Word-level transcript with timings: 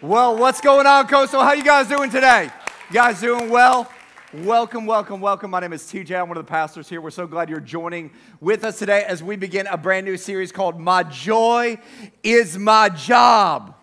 Well, 0.00 0.36
what's 0.36 0.60
going 0.60 0.86
on, 0.86 1.08
Coastal? 1.08 1.42
How 1.42 1.54
you 1.54 1.64
guys 1.64 1.88
doing 1.88 2.08
today? 2.08 2.44
You 2.88 2.94
guys 2.94 3.20
doing 3.20 3.50
well? 3.50 3.90
Welcome, 4.32 4.86
welcome, 4.86 5.20
welcome. 5.20 5.50
My 5.50 5.58
name 5.58 5.72
is 5.72 5.82
TJ. 5.82 6.16
I'm 6.20 6.28
one 6.28 6.38
of 6.38 6.46
the 6.46 6.48
pastors 6.48 6.88
here. 6.88 7.00
We're 7.00 7.10
so 7.10 7.26
glad 7.26 7.48
you're 7.48 7.58
joining 7.58 8.12
with 8.40 8.62
us 8.62 8.78
today 8.78 9.02
as 9.02 9.24
we 9.24 9.34
begin 9.34 9.66
a 9.66 9.76
brand 9.76 10.06
new 10.06 10.16
series 10.16 10.52
called 10.52 10.78
My 10.78 11.02
Joy 11.02 11.78
is 12.22 12.56
My 12.56 12.90
Job. 12.90 13.74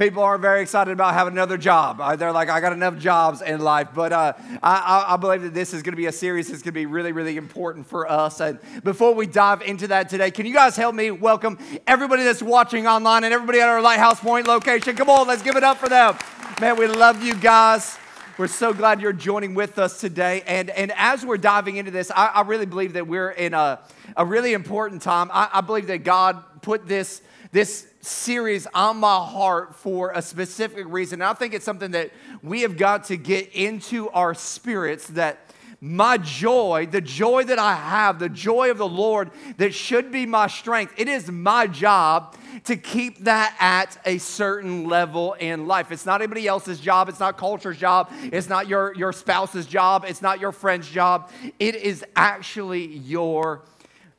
People 0.00 0.22
aren't 0.22 0.40
very 0.40 0.62
excited 0.62 0.92
about 0.92 1.12
having 1.12 1.34
another 1.34 1.58
job. 1.58 2.00
Uh, 2.00 2.16
They're 2.16 2.32
like, 2.32 2.48
I 2.48 2.58
got 2.62 2.72
enough 2.72 2.96
jobs 2.96 3.42
in 3.42 3.60
life. 3.60 3.88
But 3.94 4.14
uh, 4.14 4.32
I, 4.62 5.04
I- 5.08 5.16
believe 5.18 5.42
that 5.42 5.52
this 5.52 5.74
is 5.74 5.82
going 5.82 5.92
to 5.92 5.96
be 5.98 6.06
a 6.06 6.12
series 6.12 6.48
that's 6.48 6.62
going 6.62 6.72
to 6.72 6.80
be 6.80 6.86
really, 6.86 7.12
really 7.12 7.36
important 7.36 7.86
for 7.86 8.10
us. 8.10 8.40
And 8.40 8.58
before 8.82 9.14
we 9.14 9.26
dive 9.26 9.60
into 9.60 9.88
that 9.88 10.08
today, 10.08 10.30
can 10.30 10.46
you 10.46 10.54
guys 10.54 10.74
help 10.74 10.94
me 10.94 11.10
welcome 11.10 11.58
everybody 11.86 12.22
that's 12.22 12.40
watching 12.40 12.86
online 12.86 13.24
and 13.24 13.34
everybody 13.34 13.60
at 13.60 13.68
our 13.68 13.82
Lighthouse 13.82 14.18
Point 14.20 14.46
location? 14.46 14.96
Come 14.96 15.10
on, 15.10 15.28
let's 15.28 15.42
give 15.42 15.56
it 15.56 15.64
up 15.64 15.76
for 15.76 15.90
them. 15.90 16.16
Man, 16.62 16.78
we 16.78 16.86
love 16.86 17.22
you 17.22 17.34
guys. 17.34 17.98
We're 18.38 18.46
so 18.46 18.72
glad 18.72 19.02
you're 19.02 19.12
joining 19.12 19.52
with 19.52 19.78
us 19.78 20.00
today. 20.00 20.42
And, 20.46 20.70
and 20.70 20.94
as 20.96 21.26
we're 21.26 21.36
diving 21.36 21.76
into 21.76 21.90
this, 21.90 22.10
I, 22.10 22.28
I 22.28 22.40
really 22.40 22.64
believe 22.64 22.94
that 22.94 23.06
we're 23.06 23.32
in 23.32 23.52
a, 23.52 23.80
a 24.16 24.24
really 24.24 24.54
important 24.54 25.02
time. 25.02 25.28
I, 25.30 25.50
I 25.52 25.60
believe 25.60 25.88
that 25.88 26.04
God 26.04 26.42
put 26.62 26.88
this, 26.88 27.20
this 27.52 27.86
series 28.00 28.66
on 28.74 28.98
my 28.98 29.24
heart 29.24 29.74
for 29.74 30.12
a 30.12 30.22
specific 30.22 30.86
reason. 30.88 31.20
And 31.20 31.28
I 31.28 31.34
think 31.34 31.54
it's 31.54 31.64
something 31.64 31.90
that 31.92 32.10
we 32.42 32.62
have 32.62 32.76
got 32.76 33.04
to 33.04 33.16
get 33.16 33.52
into 33.54 34.08
our 34.10 34.34
spirits 34.34 35.08
that 35.08 35.38
my 35.82 36.18
joy, 36.18 36.86
the 36.90 37.00
joy 37.00 37.44
that 37.44 37.58
I 37.58 37.74
have, 37.74 38.18
the 38.18 38.28
joy 38.28 38.70
of 38.70 38.76
the 38.76 38.88
Lord 38.88 39.30
that 39.56 39.72
should 39.72 40.12
be 40.12 40.26
my 40.26 40.46
strength, 40.46 40.94
it 40.98 41.08
is 41.08 41.30
my 41.30 41.66
job 41.66 42.36
to 42.64 42.76
keep 42.76 43.24
that 43.24 43.56
at 43.58 43.98
a 44.04 44.18
certain 44.18 44.84
level 44.84 45.32
in 45.34 45.66
life. 45.66 45.90
It's 45.90 46.04
not 46.04 46.20
anybody 46.20 46.46
else's 46.46 46.80
job, 46.80 47.08
it's 47.08 47.20
not 47.20 47.38
culture's 47.38 47.78
job, 47.78 48.10
it's 48.24 48.48
not 48.48 48.68
your, 48.68 48.94
your 48.94 49.12
spouse's 49.12 49.64
job, 49.64 50.04
it's 50.06 50.20
not 50.20 50.38
your 50.38 50.52
friend's 50.52 50.88
job. 50.88 51.30
It 51.58 51.76
is 51.76 52.04
actually 52.14 52.84
your 52.98 53.62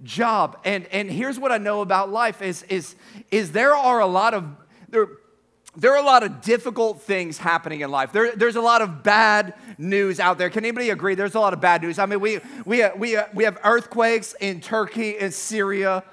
job. 0.04 0.60
And, 0.66 0.86
and 0.88 1.10
here's 1.10 1.40
what 1.40 1.52
I 1.52 1.58
know 1.58 1.82
about 1.82 2.12
life 2.12 2.42
is, 2.42 2.64
is, 2.64 2.96
is 3.30 3.52
there 3.52 3.76
are 3.76 4.00
a 4.00 4.08
lot 4.08 4.34
of 4.34 4.46
there, 4.90 5.08
there 5.76 5.94
are 5.94 6.00
a 6.00 6.06
lot 6.06 6.24
of 6.24 6.42
difficult 6.42 7.02
things 7.02 7.38
happening 7.38 7.80
in 7.80 7.90
life. 7.90 8.12
There, 8.12 8.36
there's 8.36 8.58
a 8.58 8.62
lot 8.62 8.82
of 8.82 9.04
bad 9.04 9.54
news 9.78 10.20
out 10.20 10.38
there. 10.38 10.50
Can 10.50 10.66
anybody 10.66 10.90
agree? 10.90 11.16
There's 11.16 11.36
a 11.36 11.40
lot 11.40 11.54
of 11.54 11.62
bad 11.62 11.82
news. 11.82 11.98
I 11.98 12.06
mean, 12.06 12.20
we, 12.20 12.40
we, 12.66 12.84
we, 12.98 13.18
we 13.34 13.44
have 13.46 13.58
earthquakes 13.64 14.36
in 14.42 14.60
Turkey 14.60 15.18
and 15.18 15.34
Syria. 15.34 16.04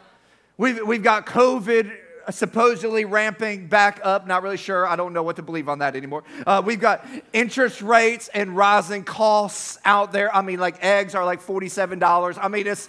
We've, 0.58 0.86
we've 0.86 1.02
got 1.02 1.26
COVID 1.26 1.92
supposedly 2.30 3.04
ramping 3.04 3.66
back 3.66 4.00
up. 4.04 4.26
Not 4.26 4.42
really 4.44 4.58
sure. 4.58 4.86
I 4.86 4.94
don't 4.96 5.12
know 5.12 5.22
what 5.24 5.36
to 5.36 5.42
believe 5.42 5.68
on 5.68 5.80
that 5.80 5.96
anymore. 5.96 6.22
Uh, 6.46 6.62
we've 6.64 6.80
got 6.80 7.04
interest 7.32 7.82
rates 7.82 8.28
and 8.32 8.56
rising 8.56 9.02
costs 9.02 9.78
out 9.84 10.12
there. 10.12 10.34
I 10.34 10.42
mean, 10.42 10.60
like 10.60 10.84
eggs 10.84 11.16
are 11.16 11.24
like 11.24 11.42
$47. 11.42 12.38
I 12.40 12.48
mean, 12.48 12.66
it's, 12.66 12.88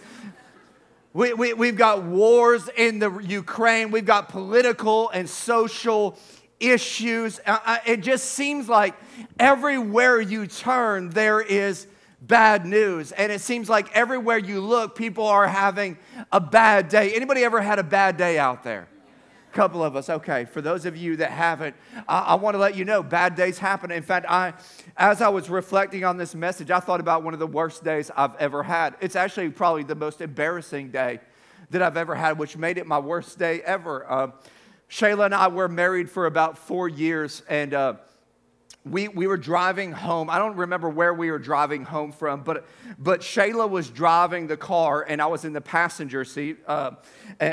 we, 1.14 1.34
we, 1.34 1.54
we've 1.54 1.78
got 1.78 2.04
wars 2.04 2.70
in 2.78 3.00
the 3.00 3.12
Ukraine. 3.20 3.92
We've 3.92 4.06
got 4.06 4.30
political 4.30 5.10
and 5.10 5.28
social 5.28 6.18
issues. 6.60 7.40
Uh, 7.46 7.58
uh, 7.66 7.78
it 7.86 8.02
just 8.02 8.26
seems 8.26 8.70
like 8.70 8.94
everywhere 9.40 10.22
you 10.22 10.46
turn, 10.46 11.10
there 11.10 11.42
is 11.42 11.88
bad 12.22 12.66
news. 12.66 13.12
And 13.12 13.32
it 13.32 13.42
seems 13.42 13.70
like 13.70 13.96
everywhere 13.96 14.38
you 14.38 14.62
look, 14.62 14.96
people 14.96 15.26
are 15.26 15.48
having 15.48 15.98
a 16.32 16.40
bad 16.40 16.90
day. 16.90 17.14
Anybody 17.14 17.44
ever 17.44 17.62
had 17.62 17.80
a 17.80 17.84
bad 17.84 18.18
day 18.18 18.38
out 18.38 18.64
there? 18.64 18.88
Couple 19.52 19.84
of 19.84 19.96
us. 19.96 20.10
Okay 20.10 20.46
for 20.46 20.62
those 20.62 20.86
of 20.86 20.96
you 20.96 21.16
that 21.18 21.32
haven't 21.32 21.76
I, 22.08 22.20
I 22.20 22.36
want 22.36 22.56
to 22.56 22.60
let 22.60 22.76
you 22.76 22.86
know 22.86 23.04
bad 23.04 23.36
days 23.36 23.58
happen. 23.58 23.92
In 23.92 24.04
fact 24.04 24.26
i 24.30 24.54
as 24.98 25.22
i 25.22 25.30
was 25.30 25.50
reflecting 25.50 26.04
on 26.04 26.18
this 26.18 26.36
message 26.36 26.72
i 26.72 26.80
thought 26.80 27.00
about 27.00 27.24
one 27.24 27.34
of 27.34 27.40
the 27.40 27.48
worst 27.48 27.84
days 27.84 28.12
i've 28.16 28.36
ever 28.36 28.64
had. 28.64 28.96
It's 29.02 29.16
actually 29.16 29.50
probably 29.50 29.84
the 29.84 29.96
most 29.96 30.22
embarrassing 30.22 30.92
day 30.92 31.20
that 31.72 31.82
i've 31.82 31.98
ever 31.98 32.16
had 32.16 32.38
which 32.38 32.58
made 32.58 32.78
it 32.78 32.88
my 32.88 33.00
worst 33.00 33.38
day 33.38 33.62
ever. 33.62 34.10
Uh, 34.10 34.32
shayla 34.90 35.26
and 35.26 35.36
i 35.36 35.48
were 35.48 35.68
married 35.68 36.10
for 36.10 36.26
about 36.26 36.58
four 36.58 36.88
years 36.88 37.44
and 37.48 37.74
uh, 37.74 37.94
we, 38.90 39.08
we 39.08 39.28
were 39.28 39.38
driving 39.38 39.92
home. 39.92 40.30
I 40.30 40.40
don't 40.40 40.56
remember 40.56 40.90
where 40.90 41.14
we 41.14 41.32
were 41.32 41.40
driving 41.40 41.86
home 41.86 42.12
from, 42.12 42.42
but, 42.42 42.66
but 42.98 43.22
Shayla 43.22 43.70
was 43.70 43.90
driving 43.90 44.48
the 44.48 44.58
car 44.58 45.06
and 45.08 45.22
I 45.22 45.28
was 45.28 45.46
in 45.46 45.54
the 45.54 45.62
passenger 45.62 46.26
seat 46.26 46.58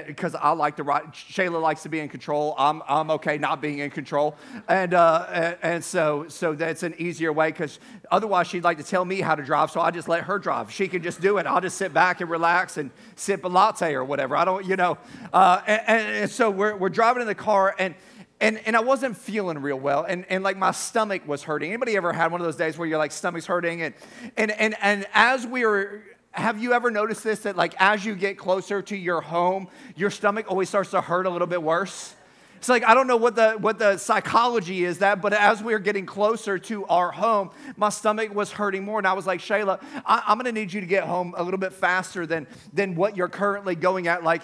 because 0.07 0.35
I 0.35 0.51
like 0.53 0.77
to 0.77 0.83
ride. 0.83 1.13
Shayla 1.13 1.61
likes 1.61 1.83
to 1.83 1.89
be 1.89 2.01
in 2.01 2.09
control. 2.09 2.55
I'm, 2.59 2.83
I'm 2.89 3.11
okay 3.13 3.39
not 3.39 3.61
being 3.61 3.81
in 3.81 3.91
control. 3.91 4.37
And, 4.69 4.95
uh, 4.95 5.27
and, 5.31 5.57
and 5.63 5.85
so, 5.85 6.27
so 6.29 6.55
that's 6.55 6.83
an 6.83 6.95
easier 6.99 7.33
way 7.33 7.49
because 7.49 7.79
otherwise 8.11 8.47
she'd 8.47 8.65
like 8.65 8.79
to 8.79 8.85
tell 8.85 9.05
me 9.05 9.21
how 9.21 9.35
to 9.35 9.43
drive. 9.43 9.71
So 9.71 9.81
I 9.81 9.91
just 9.91 10.09
let 10.09 10.25
her 10.25 10.39
drive. 10.39 10.73
She 10.73 10.89
can 10.89 11.03
just 11.03 11.21
do 11.21 11.39
it. 11.39 11.47
I'll 11.47 11.61
just 11.61 11.77
sit 11.77 11.93
back 11.93 12.21
and 12.21 12.31
relax 12.31 12.77
and 12.77 12.91
sip 13.15 13.45
a 13.45 13.49
latte 13.49 13.95
or 13.95 14.05
whatever. 14.05 14.37
I 14.37 14.45
don't, 14.45 14.65
you 14.65 14.77
know. 14.77 14.99
Uh, 15.33 15.61
and, 15.67 15.83
and, 15.87 16.17
and 16.17 16.31
so 16.31 16.51
we're, 16.51 16.77
we're 16.77 16.89
driving 16.89 17.21
in 17.21 17.29
the 17.29 17.35
car 17.35 17.75
and 17.79 17.95
and, 18.41 18.61
and 18.67 18.77
I 18.77 18.81
wasn't 18.81 19.17
feeling 19.17 19.59
real 19.59 19.79
well, 19.79 20.05
and, 20.05 20.27
and 20.29 20.45
like 20.45 20.57
my 20.57 20.73
stomach 20.73 21.27
was 21.27 21.43
hurting. 21.43 21.71
Anybody 21.71 21.97
ever 21.97 22.13
had 22.13 22.33
one 22.33 22.41
of 22.41 22.45
those 22.45 22.57
days 22.57 22.77
where 22.77 22.87
your 22.89 22.99
like 22.99 23.13
stomach's 23.13 23.47
hurting? 23.47 23.83
And, 23.83 23.95
and, 24.37 24.51
and, 24.51 24.75
and 24.83 25.07
as 25.15 25.47
we 25.47 25.65
were, 25.65 26.03
have 26.33 26.61
you 26.61 26.75
ever 26.75 26.91
noticed 26.91 27.25
this 27.25 27.41
that 27.41 27.57
like 27.57 27.75
as 27.79 28.05
you 28.05 28.15
get 28.15 28.37
closer 28.37 28.83
to 28.83 28.97
your 28.97 29.21
home, 29.21 29.69
your 29.95 30.11
stomach 30.11 30.47
always 30.51 30.69
starts 30.69 30.91
to 30.91 31.01
hurt 31.01 31.27
a 31.27 31.31
little 31.31 31.47
bit 31.47 31.63
worse? 31.63 32.16
It's 32.57 32.69
like 32.69 32.85
I 32.85 32.95
don't 32.95 33.07
know 33.07 33.17
what 33.17 33.37
the 33.37 33.53
what 33.53 33.79
the 33.79 33.99
psychology 33.99 34.85
is 34.85 34.99
that, 34.99 35.21
but 35.21 35.33
as 35.33 35.63
we 35.63 35.73
were 35.73 35.79
getting 35.79 36.07
closer 36.07 36.59
to 36.59 36.85
our 36.87 37.11
home, 37.11 37.51
my 37.77 37.89
stomach 37.89 38.35
was 38.35 38.51
hurting 38.51 38.85
more, 38.85 38.99
and 38.99 39.07
I 39.07 39.13
was 39.13 39.27
like, 39.27 39.41
Shayla, 39.41 39.83
I, 40.05 40.23
am 40.27 40.39
gonna 40.39 40.53
need 40.53 40.73
you 40.73 40.81
to 40.81 40.87
get 40.87 41.05
home 41.05 41.35
a 41.37 41.43
little 41.43 41.59
bit 41.59 41.73
faster 41.73 42.27
than 42.27 42.47
than 42.73 42.95
what 42.95 43.17
you're 43.17 43.29
currently 43.29 43.75
going 43.75 44.09
at. 44.09 44.25
Like, 44.25 44.43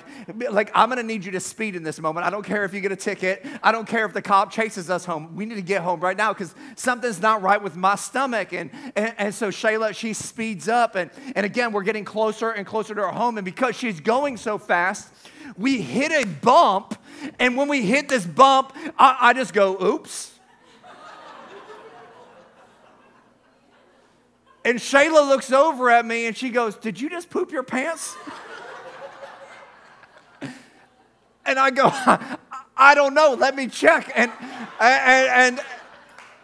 like 0.50 0.70
I'm 0.74 0.88
gonna 0.88 1.02
need 1.02 1.24
you 1.24 1.32
to 1.32 1.40
speed 1.40 1.74
in 1.74 1.82
this 1.82 2.00
moment. 2.00 2.26
I 2.26 2.30
don't 2.30 2.44
care 2.44 2.64
if 2.64 2.74
you 2.74 2.80
get 2.80 2.92
a 2.92 2.96
ticket. 2.96 3.44
I 3.62 3.72
don't 3.72 3.88
care 3.88 4.04
if 4.04 4.12
the 4.12 4.22
cop 4.22 4.50
chases 4.50 4.90
us 4.90 5.04
home. 5.04 5.34
We 5.34 5.46
need 5.46 5.56
to 5.56 5.62
get 5.62 5.82
home 5.82 6.00
right 6.00 6.16
now 6.16 6.32
because 6.32 6.54
something's 6.76 7.20
not 7.20 7.42
right 7.42 7.62
with 7.62 7.76
my 7.76 7.94
stomach. 7.94 8.52
And, 8.52 8.70
and 8.94 9.14
and 9.18 9.34
so 9.34 9.48
Shayla, 9.48 9.94
she 9.94 10.12
speeds 10.12 10.68
up, 10.68 10.96
and 10.96 11.10
and 11.34 11.46
again 11.46 11.72
we're 11.72 11.82
getting 11.82 12.04
closer 12.04 12.50
and 12.50 12.66
closer 12.66 12.94
to 12.94 13.00
our 13.02 13.12
home, 13.12 13.38
and 13.38 13.44
because 13.44 13.76
she's 13.76 14.00
going 14.00 14.36
so 14.36 14.58
fast 14.58 15.12
we 15.56 15.80
hit 15.80 16.12
a 16.12 16.26
bump, 16.26 16.96
and 17.38 17.56
when 17.56 17.68
we 17.68 17.82
hit 17.82 18.08
this 18.08 18.26
bump, 18.26 18.74
I, 18.98 19.18
I 19.20 19.32
just 19.32 19.52
go, 19.52 19.80
oops. 19.82 20.32
And 24.64 24.78
Shayla 24.78 25.28
looks 25.28 25.50
over 25.50 25.90
at 25.90 26.06
me 26.06 26.26
and 26.26 26.36
she 26.36 26.50
goes, 26.50 26.76
Did 26.76 27.00
you 27.00 27.10
just 27.10 27.30
poop 27.30 27.50
your 27.50 27.64
pants? 27.64 28.14
and 31.44 31.58
I 31.58 31.70
go, 31.70 31.90
I 32.76 32.94
don't 32.94 33.14
know, 33.14 33.34
let 33.38 33.56
me 33.56 33.66
check. 33.66 34.12
And, 34.14 34.30
and, 34.80 35.28
and, 35.58 35.60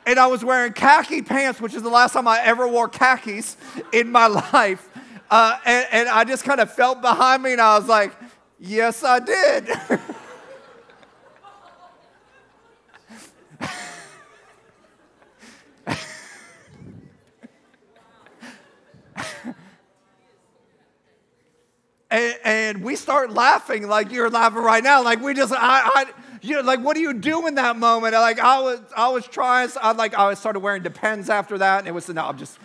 and 0.07 0.19
I 0.19 0.27
was 0.27 0.45
wearing 0.45 0.73
khaki 0.73 1.23
pants, 1.23 1.61
which 1.61 1.75
is 1.75 1.83
the 1.83 1.89
last 1.89 2.13
time 2.13 2.27
I 2.27 2.41
ever 2.43 2.67
wore 2.67 2.89
khakis 2.89 3.57
in 3.93 4.11
my 4.11 4.27
life. 4.53 4.89
Uh, 5.31 5.59
and, 5.65 5.87
and 5.93 6.09
I 6.09 6.25
just 6.25 6.45
kind 6.45 6.61
of 6.61 6.73
felt 6.73 7.01
behind 7.01 7.43
me 7.43 7.53
and 7.53 7.61
I 7.61 7.79
was 7.79 7.87
like, 7.87 8.18
Yes, 8.61 9.05
I 9.05 9.21
did. 9.21 9.69
and, 22.11 22.35
and, 22.45 22.83
we 22.83 22.97
start 22.97 23.31
laughing 23.31 23.87
like 23.87 24.11
you're 24.11 24.29
laughing 24.29 24.63
right 24.63 24.83
now. 24.83 25.05
Like 25.05 25.21
we 25.21 25.35
just, 25.35 25.53
I, 25.53 25.57
I 25.59 26.07
you 26.43 26.57
know, 26.57 26.63
like 26.63 26.81
what 26.81 26.97
do 26.97 27.01
you 27.01 27.15
do 27.15 27.47
in 27.47 27.55
that 27.55 27.77
moment? 27.77 28.15
Like 28.15 28.41
I 28.41 28.61
was, 28.61 28.81
I 28.97 29.09
was 29.09 29.25
trying. 29.29 29.71
I 29.81 29.93
like 29.93 30.19
I 30.19 30.35
started 30.35 30.59
wearing 30.59 30.83
Depends 30.83 31.31
after 31.31 31.59
that, 31.59 31.79
and 31.81 31.89
it 31.89 31.93
was 31.93 32.09
no, 32.09 32.27
I'm 32.27 32.39
just 32.39 32.59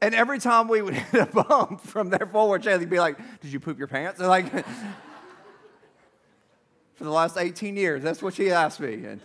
And 0.00 0.14
every 0.14 0.38
time 0.38 0.68
we 0.68 0.82
would 0.82 0.94
hit 0.94 1.22
a 1.22 1.26
bump 1.26 1.80
from 1.86 2.10
there 2.10 2.26
forward, 2.26 2.62
chair, 2.62 2.78
they'd 2.78 2.90
be 2.90 3.00
like, 3.00 3.18
Did 3.40 3.52
you 3.52 3.60
poop 3.60 3.78
your 3.78 3.88
pants? 3.88 4.20
And 4.20 4.28
like, 4.28 4.50
for 6.94 7.04
the 7.04 7.10
last 7.10 7.36
18 7.36 7.76
years, 7.76 8.02
that's 8.02 8.22
what 8.22 8.34
she 8.34 8.50
asked 8.50 8.80
me. 8.80 8.94
And, 8.94 9.20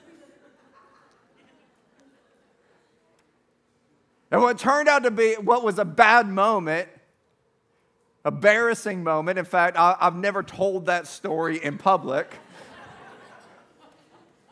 and 4.29 4.41
what 4.41 4.57
turned 4.57 4.88
out 4.88 5.03
to 5.03 5.12
be 5.12 5.33
what 5.35 5.63
was 5.63 5.77
a 5.79 5.85
bad 5.85 6.27
moment, 6.27 6.88
embarrassing 8.25 9.03
moment. 9.03 9.39
In 9.39 9.45
fact, 9.45 9.77
I, 9.77 9.95
I've 10.00 10.15
never 10.15 10.44
told 10.44 10.85
that 10.85 11.07
story 11.07 11.63
in 11.63 11.77
public. 11.77 12.33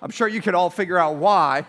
I'm 0.01 0.11
sure 0.11 0.27
you 0.27 0.41
could 0.41 0.55
all 0.55 0.69
figure 0.69 0.97
out 0.97 1.15
why 1.15 1.65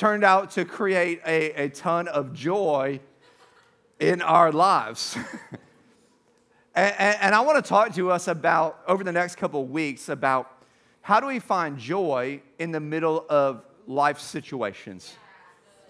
turned 0.00 0.24
out 0.24 0.52
to 0.52 0.64
create 0.64 1.20
a, 1.26 1.64
a 1.64 1.68
ton 1.68 2.08
of 2.08 2.32
joy 2.32 2.98
in 4.00 4.22
our 4.22 4.50
lives. 4.50 5.16
And, 6.72 6.94
and, 6.98 7.18
and 7.20 7.34
I 7.34 7.40
want 7.40 7.62
to 7.62 7.68
talk 7.68 7.92
to 7.96 8.12
us 8.12 8.28
about, 8.28 8.78
over 8.86 9.02
the 9.02 9.10
next 9.10 9.34
couple 9.34 9.60
of 9.60 9.70
weeks, 9.70 10.08
about 10.08 10.48
how 11.00 11.18
do 11.18 11.26
we 11.26 11.40
find 11.40 11.76
joy 11.76 12.42
in 12.60 12.70
the 12.70 12.78
middle 12.78 13.26
of 13.28 13.64
life 13.88 14.20
situations? 14.20 15.12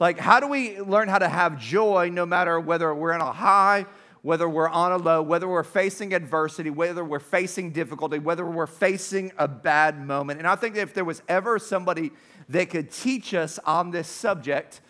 Like, 0.00 0.18
how 0.18 0.40
do 0.40 0.46
we 0.46 0.80
learn 0.80 1.08
how 1.08 1.18
to 1.18 1.28
have 1.28 1.60
joy 1.60 2.08
no 2.10 2.24
matter 2.24 2.58
whether 2.58 2.94
we're 2.94 3.12
in 3.12 3.20
a 3.20 3.30
high, 3.30 3.84
whether 4.22 4.48
we're 4.48 4.70
on 4.70 4.92
a 4.92 4.96
low, 4.96 5.20
whether 5.20 5.46
we're 5.46 5.64
facing 5.64 6.14
adversity, 6.14 6.70
whether 6.70 7.04
we're 7.04 7.18
facing 7.20 7.72
difficulty, 7.72 8.18
whether 8.18 8.46
we're 8.46 8.66
facing 8.66 9.32
a 9.36 9.46
bad 9.46 10.00
moment? 10.00 10.38
And 10.38 10.48
I 10.48 10.56
think 10.56 10.78
if 10.78 10.94
there 10.94 11.04
was 11.04 11.22
ever 11.28 11.58
somebody 11.58 12.10
that 12.50 12.70
could 12.70 12.90
teach 12.90 13.32
us 13.32 13.58
on 13.64 13.90
this 13.90 14.08
subject, 14.08 14.80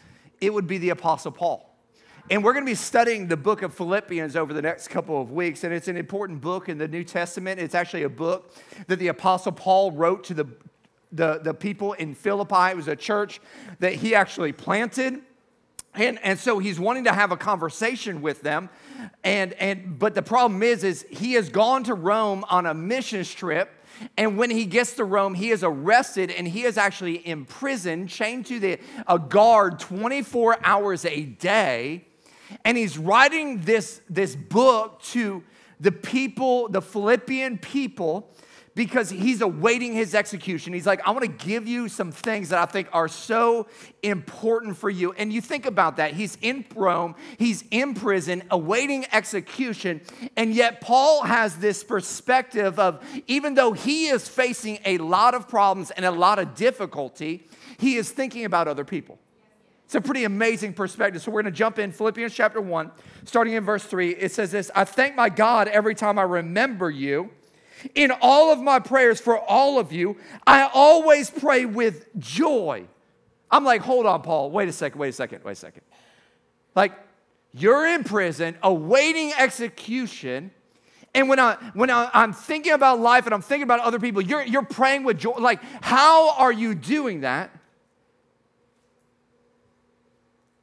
it 0.41 0.53
would 0.53 0.67
be 0.67 0.79
the 0.79 0.91
Apostle 0.91 1.31
Paul. 1.31 1.67
And 2.31 2.45
we're 2.45 2.53
going 2.53 2.65
to 2.65 2.71
be 2.71 2.77
studying 2.77 3.27
the 3.27 3.37
book 3.37 3.63
of 3.63 3.75
Philippians 3.75 4.37
over 4.37 4.53
the 4.53 4.63
next 4.63 4.89
couple 4.89 5.21
of 5.21 5.33
weeks. 5.33 5.65
And 5.65 5.75
it's 5.75 5.89
an 5.89 5.97
important 5.97 6.41
book 6.41 6.69
in 6.69 6.79
the 6.79 6.87
New 6.87 7.03
Testament. 7.03 7.61
It's 7.61 7.75
actually 7.75 8.05
a 8.05 8.09
book 8.09 8.55
that 8.87 8.99
the 8.99 9.09
Apostle 9.09 9.53
Paul 9.53 9.91
wrote 9.93 10.25
to 10.25 10.35
the, 10.35 10.47
the, 11.11 11.41
the 11.43 11.53
people 11.53 11.95
in 11.95 12.15
Philippi. 12.15 12.71
It 12.71 12.77
was 12.77 12.89
a 12.89 12.95
church 12.95 13.41
that 13.81 13.95
he 13.95 14.15
actually 14.15 14.53
planted. 14.53 15.23
And, 15.95 16.21
and 16.23 16.39
so 16.39 16.61
he's 16.61 16.79
wanting 16.79 17.05
to 17.05 17.13
have 17.13 17.33
a 17.33 17.37
conversation 17.37 18.23
with 18.23 18.43
them. 18.43 18.71
And, 19.25 19.55
and, 19.55 19.99
but 19.99 20.15
the 20.15 20.23
problem 20.23 20.63
is, 20.63 20.85
is 20.85 21.05
he 21.11 21.33
has 21.33 21.49
gone 21.49 21.83
to 21.85 21.95
Rome 21.95 22.45
on 22.49 22.65
a 22.65 22.75
mission 22.75 23.25
trip. 23.25 23.71
And 24.17 24.39
when 24.39 24.51
he 24.51 24.65
gets 24.67 24.95
to 24.95 25.05
Rome, 25.05 25.35
he 25.35 25.51
is 25.51 25.63
arrested 25.63 26.31
and 26.31 26.47
he 26.47 26.65
is 26.65 26.79
actually 26.79 27.27
imprisoned, 27.27 28.09
chained 28.09 28.47
to 28.47 28.59
the, 28.59 28.79
a 29.07 29.19
guard 29.19 29.79
24 29.79 30.59
hours 30.65 31.05
a 31.05 31.23
day. 31.23 32.07
And 32.65 32.77
he's 32.77 32.99
writing 32.99 33.61
this, 33.63 34.01
this 34.09 34.35
book 34.35 35.03
to 35.03 35.43
the 35.79 35.93
people, 35.93 36.69
the 36.69 36.83
Philippian 36.83 37.59
people, 37.59 38.31
because 38.75 39.11
he's 39.11 39.41
awaiting 39.41 39.93
his 39.93 40.15
execution. 40.15 40.73
He's 40.73 40.87
like, 40.87 41.07
I 41.07 41.11
want 41.11 41.23
to 41.23 41.47
give 41.47 41.67
you 41.67 41.89
some 41.89 42.13
things 42.13 42.51
that 42.51 42.59
I 42.59 42.67
think 42.67 42.89
are 42.93 43.09
so 43.09 43.67
important 44.03 44.77
for 44.77 44.89
you. 44.89 45.13
And 45.13 45.33
you 45.33 45.41
think 45.41 45.67
about 45.67 45.97
that. 45.97 46.15
He's 46.15 46.39
in 46.41 46.65
Rome, 46.75 47.15
he's 47.39 47.65
in 47.71 47.95
prison, 47.95 48.43
awaiting 48.51 49.07
execution. 49.13 50.01
And 50.37 50.55
yet, 50.55 50.81
Paul 50.81 51.25
has 51.25 51.57
this 51.57 51.83
perspective 51.83 52.79
of 52.79 53.05
even 53.27 53.55
though 53.55 53.73
he 53.73 54.07
is 54.07 54.29
facing 54.29 54.79
a 54.85 54.99
lot 54.99 55.35
of 55.35 55.49
problems 55.49 55.91
and 55.91 56.05
a 56.05 56.11
lot 56.11 56.39
of 56.39 56.55
difficulty, 56.55 57.47
he 57.79 57.97
is 57.97 58.11
thinking 58.11 58.45
about 58.45 58.69
other 58.69 58.85
people. 58.85 59.19
It's 59.91 59.97
a 59.97 60.01
pretty 60.01 60.23
amazing 60.23 60.75
perspective. 60.75 61.21
So 61.21 61.33
we're 61.33 61.43
going 61.43 61.53
to 61.53 61.59
jump 61.59 61.81
in 61.81 61.91
Philippians 61.91 62.33
chapter 62.33 62.61
1, 62.61 62.93
starting 63.25 63.55
in 63.55 63.65
verse 63.65 63.83
3. 63.83 64.11
It 64.11 64.31
says 64.31 64.53
this 64.53 64.71
I 64.73 64.85
thank 64.85 65.17
my 65.17 65.29
God 65.29 65.67
every 65.67 65.97
time 65.97 66.17
I 66.17 66.23
remember 66.23 66.89
you. 66.89 67.31
In 67.95 68.13
all 68.21 68.53
of 68.53 68.61
my 68.61 68.79
prayers 68.79 69.21
for 69.21 69.39
all 69.39 69.79
of 69.79 69.93
you, 69.93 70.17
I 70.47 70.71
always 70.73 71.31
pray 71.31 71.65
with 71.65 72.07
joy. 72.19 72.87
I'm 73.51 73.65
like, 73.65 73.81
hold 73.81 74.07
on, 74.07 74.23
Paul. 74.23 74.51
Wait 74.51 74.69
a 74.69 74.73
second, 74.73 74.99
wait 74.99 75.09
a 75.09 75.13
second, 75.13 75.45
wait 75.45 75.53
a 75.53 75.57
second. 75.57 75.83
Like, 76.75 76.93
you're 77.53 77.87
in 77.87 78.05
prison, 78.05 78.57
awaiting 78.63 79.33
execution. 79.37 80.53
And 81.15 81.29
when, 81.29 81.41
I, 81.41 81.57
when 81.75 81.91
I, 81.91 82.09
am 82.15 82.33
thinking 82.33 82.73
about 82.73 83.01
life 83.01 83.27
and 83.27 83.35
I'm 83.35 83.43
thinking 83.43 83.65
about 83.65 83.81
other 83.81 83.99
people, 83.99 84.23
you're, 84.23 84.43
you're 84.43 84.63
praying 84.63 85.03
with 85.03 85.19
joy. 85.19 85.33
Like, 85.33 85.61
how 85.83 86.37
are 86.37 86.53
you 86.53 86.75
doing 86.75 87.23
that? 87.23 87.51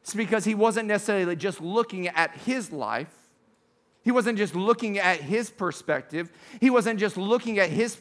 It's 0.01 0.15
because 0.15 0.45
he 0.45 0.55
wasn't 0.55 0.87
necessarily 0.87 1.35
just 1.35 1.59
looking 1.59 2.07
at 2.07 2.31
his 2.37 2.71
life. 2.71 3.16
He 4.07 4.11
wasn't 4.11 4.37
just 4.37 4.55
looking 4.55 4.99
at 4.99 5.19
his 5.19 5.49
perspective. 5.49 6.31
He 6.61 6.69
wasn't 6.69 6.97
just 6.97 7.17
looking 7.17 7.59
at 7.59 7.69
his 7.69 7.99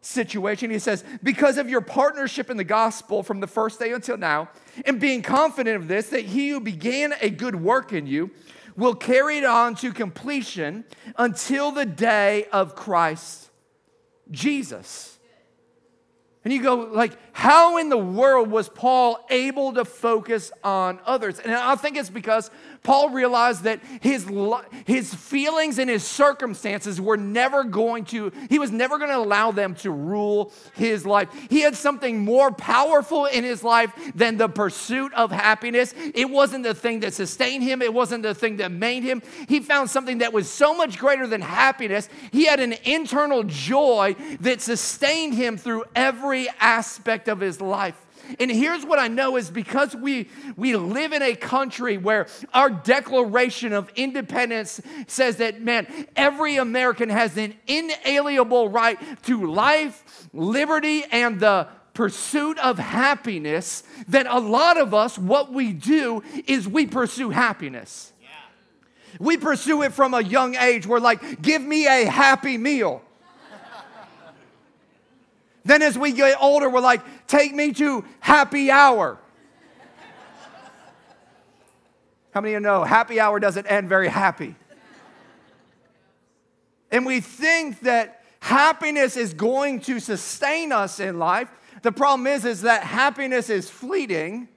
situation. 0.00 0.68
He 0.68 0.80
says, 0.80 1.04
Because 1.22 1.58
of 1.58 1.70
your 1.70 1.80
partnership 1.80 2.50
in 2.50 2.56
the 2.56 2.64
gospel 2.64 3.22
from 3.22 3.38
the 3.38 3.46
first 3.46 3.78
day 3.78 3.92
until 3.92 4.16
now, 4.16 4.48
and 4.84 4.98
being 4.98 5.22
confident 5.22 5.76
of 5.76 5.86
this, 5.86 6.08
that 6.08 6.24
he 6.24 6.48
who 6.48 6.58
began 6.58 7.14
a 7.20 7.30
good 7.30 7.54
work 7.54 7.92
in 7.92 8.08
you 8.08 8.32
will 8.74 8.96
carry 8.96 9.38
it 9.38 9.44
on 9.44 9.76
to 9.76 9.92
completion 9.92 10.84
until 11.16 11.70
the 11.70 11.86
day 11.86 12.46
of 12.50 12.74
Christ 12.74 13.48
Jesus. 14.32 15.13
And 16.44 16.52
you 16.52 16.62
go, 16.62 16.76
like, 16.92 17.16
how 17.32 17.78
in 17.78 17.88
the 17.88 17.96
world 17.96 18.50
was 18.50 18.68
Paul 18.68 19.24
able 19.30 19.72
to 19.72 19.84
focus 19.86 20.52
on 20.62 21.00
others? 21.06 21.38
And 21.38 21.54
I 21.54 21.74
think 21.74 21.96
it's 21.96 22.10
because 22.10 22.50
Paul 22.82 23.08
realized 23.08 23.62
that 23.62 23.80
his, 24.02 24.30
his 24.86 25.14
feelings 25.14 25.78
and 25.78 25.88
his 25.88 26.04
circumstances 26.04 27.00
were 27.00 27.16
never 27.16 27.64
going 27.64 28.04
to, 28.06 28.30
he 28.50 28.58
was 28.58 28.70
never 28.70 28.98
going 28.98 29.08
to 29.08 29.16
allow 29.16 29.52
them 29.52 29.74
to 29.76 29.90
rule 29.90 30.52
his 30.74 31.06
life. 31.06 31.30
He 31.48 31.62
had 31.62 31.76
something 31.76 32.22
more 32.22 32.50
powerful 32.50 33.24
in 33.24 33.42
his 33.42 33.64
life 33.64 33.92
than 34.14 34.36
the 34.36 34.48
pursuit 34.48 35.14
of 35.14 35.32
happiness. 35.32 35.94
It 35.96 36.28
wasn't 36.28 36.64
the 36.64 36.74
thing 36.74 37.00
that 37.00 37.14
sustained 37.14 37.62
him, 37.62 37.80
it 37.80 37.94
wasn't 37.94 38.22
the 38.22 38.34
thing 38.34 38.58
that 38.58 38.70
made 38.70 39.02
him. 39.02 39.22
He 39.48 39.60
found 39.60 39.88
something 39.88 40.18
that 40.18 40.34
was 40.34 40.50
so 40.50 40.76
much 40.76 40.98
greater 40.98 41.26
than 41.26 41.40
happiness. 41.40 42.10
He 42.32 42.44
had 42.44 42.60
an 42.60 42.74
internal 42.84 43.44
joy 43.44 44.14
that 44.40 44.60
sustained 44.60 45.32
him 45.34 45.56
through 45.56 45.84
every 45.96 46.33
aspect 46.60 47.28
of 47.28 47.40
his 47.40 47.60
life. 47.60 47.96
And 48.40 48.50
here's 48.50 48.84
what 48.84 48.98
I 48.98 49.08
know 49.08 49.36
is 49.36 49.50
because 49.50 49.94
we, 49.94 50.28
we 50.56 50.76
live 50.76 51.12
in 51.12 51.22
a 51.22 51.34
country 51.34 51.98
where 51.98 52.26
our 52.52 52.70
Declaration 52.70 53.72
of 53.72 53.90
Independence 53.96 54.80
says 55.06 55.36
that, 55.36 55.60
man, 55.60 55.86
every 56.16 56.56
American 56.56 57.10
has 57.10 57.36
an 57.36 57.54
inalienable 57.66 58.68
right 58.68 58.98
to 59.24 59.50
life, 59.52 60.28
liberty, 60.32 61.04
and 61.10 61.38
the 61.38 61.68
pursuit 61.92 62.58
of 62.58 62.78
happiness, 62.78 63.84
that 64.08 64.26
a 64.26 64.40
lot 64.40 64.78
of 64.78 64.94
us, 64.94 65.18
what 65.18 65.52
we 65.52 65.72
do 65.72 66.22
is 66.46 66.66
we 66.66 66.86
pursue 66.86 67.30
happiness. 67.30 68.12
We 69.20 69.36
pursue 69.36 69.82
it 69.82 69.92
from 69.92 70.12
a 70.12 70.20
young 70.20 70.56
age. 70.56 70.86
We're 70.86 70.98
like, 70.98 71.40
give 71.40 71.62
me 71.62 71.86
a 71.86 72.10
happy 72.10 72.58
meal. 72.58 73.02
Then 75.64 75.82
as 75.82 75.98
we 75.98 76.12
get 76.12 76.36
older, 76.40 76.68
we're 76.68 76.80
like, 76.80 77.26
take 77.26 77.54
me 77.54 77.72
to 77.74 78.04
happy 78.20 78.70
hour. 78.70 79.18
How 82.32 82.40
many 82.40 82.54
of 82.54 82.60
you 82.60 82.66
know 82.66 82.82
happy 82.84 83.20
hour 83.20 83.38
doesn't 83.38 83.66
end 83.66 83.88
very 83.88 84.08
happy? 84.08 84.56
And 86.90 87.06
we 87.06 87.20
think 87.20 87.80
that 87.80 88.22
happiness 88.40 89.16
is 89.16 89.34
going 89.34 89.80
to 89.80 90.00
sustain 90.00 90.70
us 90.70 91.00
in 91.00 91.18
life. 91.18 91.48
The 91.82 91.92
problem 91.92 92.26
is, 92.26 92.44
is 92.44 92.62
that 92.62 92.82
happiness 92.82 93.50
is 93.50 93.70
fleeting. 93.70 94.48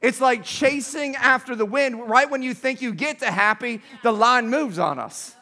It's 0.00 0.20
like 0.20 0.44
chasing 0.44 1.16
after 1.16 1.54
the 1.54 1.64
wind. 1.64 2.08
Right 2.08 2.30
when 2.30 2.42
you 2.42 2.54
think 2.54 2.80
you 2.80 2.94
get 2.94 3.18
to 3.20 3.30
happy, 3.30 3.82
the 4.02 4.12
line 4.12 4.48
moves 4.48 4.78
on 4.78 4.98
us. 4.98 5.34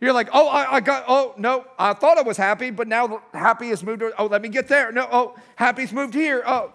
You're 0.00 0.12
like, 0.12 0.28
oh, 0.32 0.48
I, 0.48 0.74
I, 0.74 0.80
got, 0.80 1.04
oh, 1.08 1.34
no, 1.38 1.64
I 1.78 1.94
thought 1.94 2.18
I 2.18 2.22
was 2.22 2.36
happy, 2.36 2.70
but 2.70 2.88
now 2.88 3.22
happy 3.32 3.68
has 3.68 3.82
moved. 3.82 4.02
Oh, 4.18 4.26
let 4.26 4.42
me 4.42 4.48
get 4.48 4.68
there. 4.68 4.92
No, 4.92 5.08
oh, 5.10 5.36
happy's 5.56 5.92
moved 5.92 6.14
here. 6.14 6.42
Oh. 6.46 6.72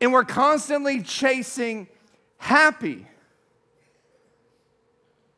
And 0.00 0.12
we're 0.12 0.24
constantly 0.24 1.02
chasing 1.02 1.88
happy. 2.36 3.06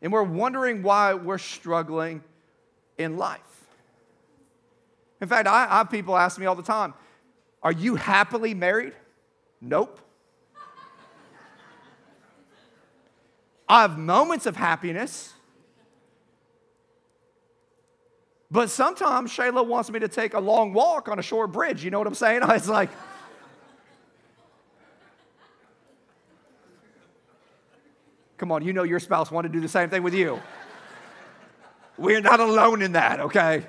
And 0.02 0.12
we're 0.12 0.23
wondering 0.23 0.83
why 0.83 1.14
we're 1.14 1.38
struggling 1.38 2.23
in 2.97 3.16
life. 3.16 3.40
In 5.21 5.28
fact, 5.28 5.49
I, 5.49 5.64
I 5.64 5.78
have 5.78 5.90
people 5.90 6.16
ask 6.16 6.38
me 6.38 6.47
all 6.47 6.54
the 6.54 6.62
time, 6.62 6.95
are 7.62 7.73
you 7.73 7.97
happily 7.97 8.54
married? 8.54 8.95
Nope. 9.61 10.00
I 13.68 13.83
have 13.83 13.99
moments 13.99 14.47
of 14.47 14.57
happiness. 14.57 15.35
But 18.50 18.70
sometimes 18.70 19.30
Shayla 19.30 19.66
wants 19.66 19.90
me 19.90 19.98
to 20.00 20.08
take 20.08 20.34
a 20.34 20.40
long 20.40 20.72
walk 20.72 21.08
on 21.08 21.18
a 21.18 21.22
short 21.22 21.52
bridge. 21.52 21.84
You 21.84 21.90
know 21.90 21.98
what 21.98 22.06
I'm 22.06 22.14
saying? 22.14 22.40
It's 22.48 22.68
like, 22.68 22.90
come 28.38 28.50
on, 28.50 28.64
you 28.64 28.72
know 28.72 28.84
your 28.84 29.00
spouse 29.00 29.30
wanted 29.30 29.48
to 29.48 29.58
do 29.58 29.60
the 29.60 29.68
same 29.68 29.90
thing 29.90 30.02
with 30.02 30.14
you. 30.14 30.40
We're 31.98 32.20
not 32.20 32.40
alone 32.40 32.80
in 32.80 32.92
that, 32.92 33.20
okay? 33.20 33.66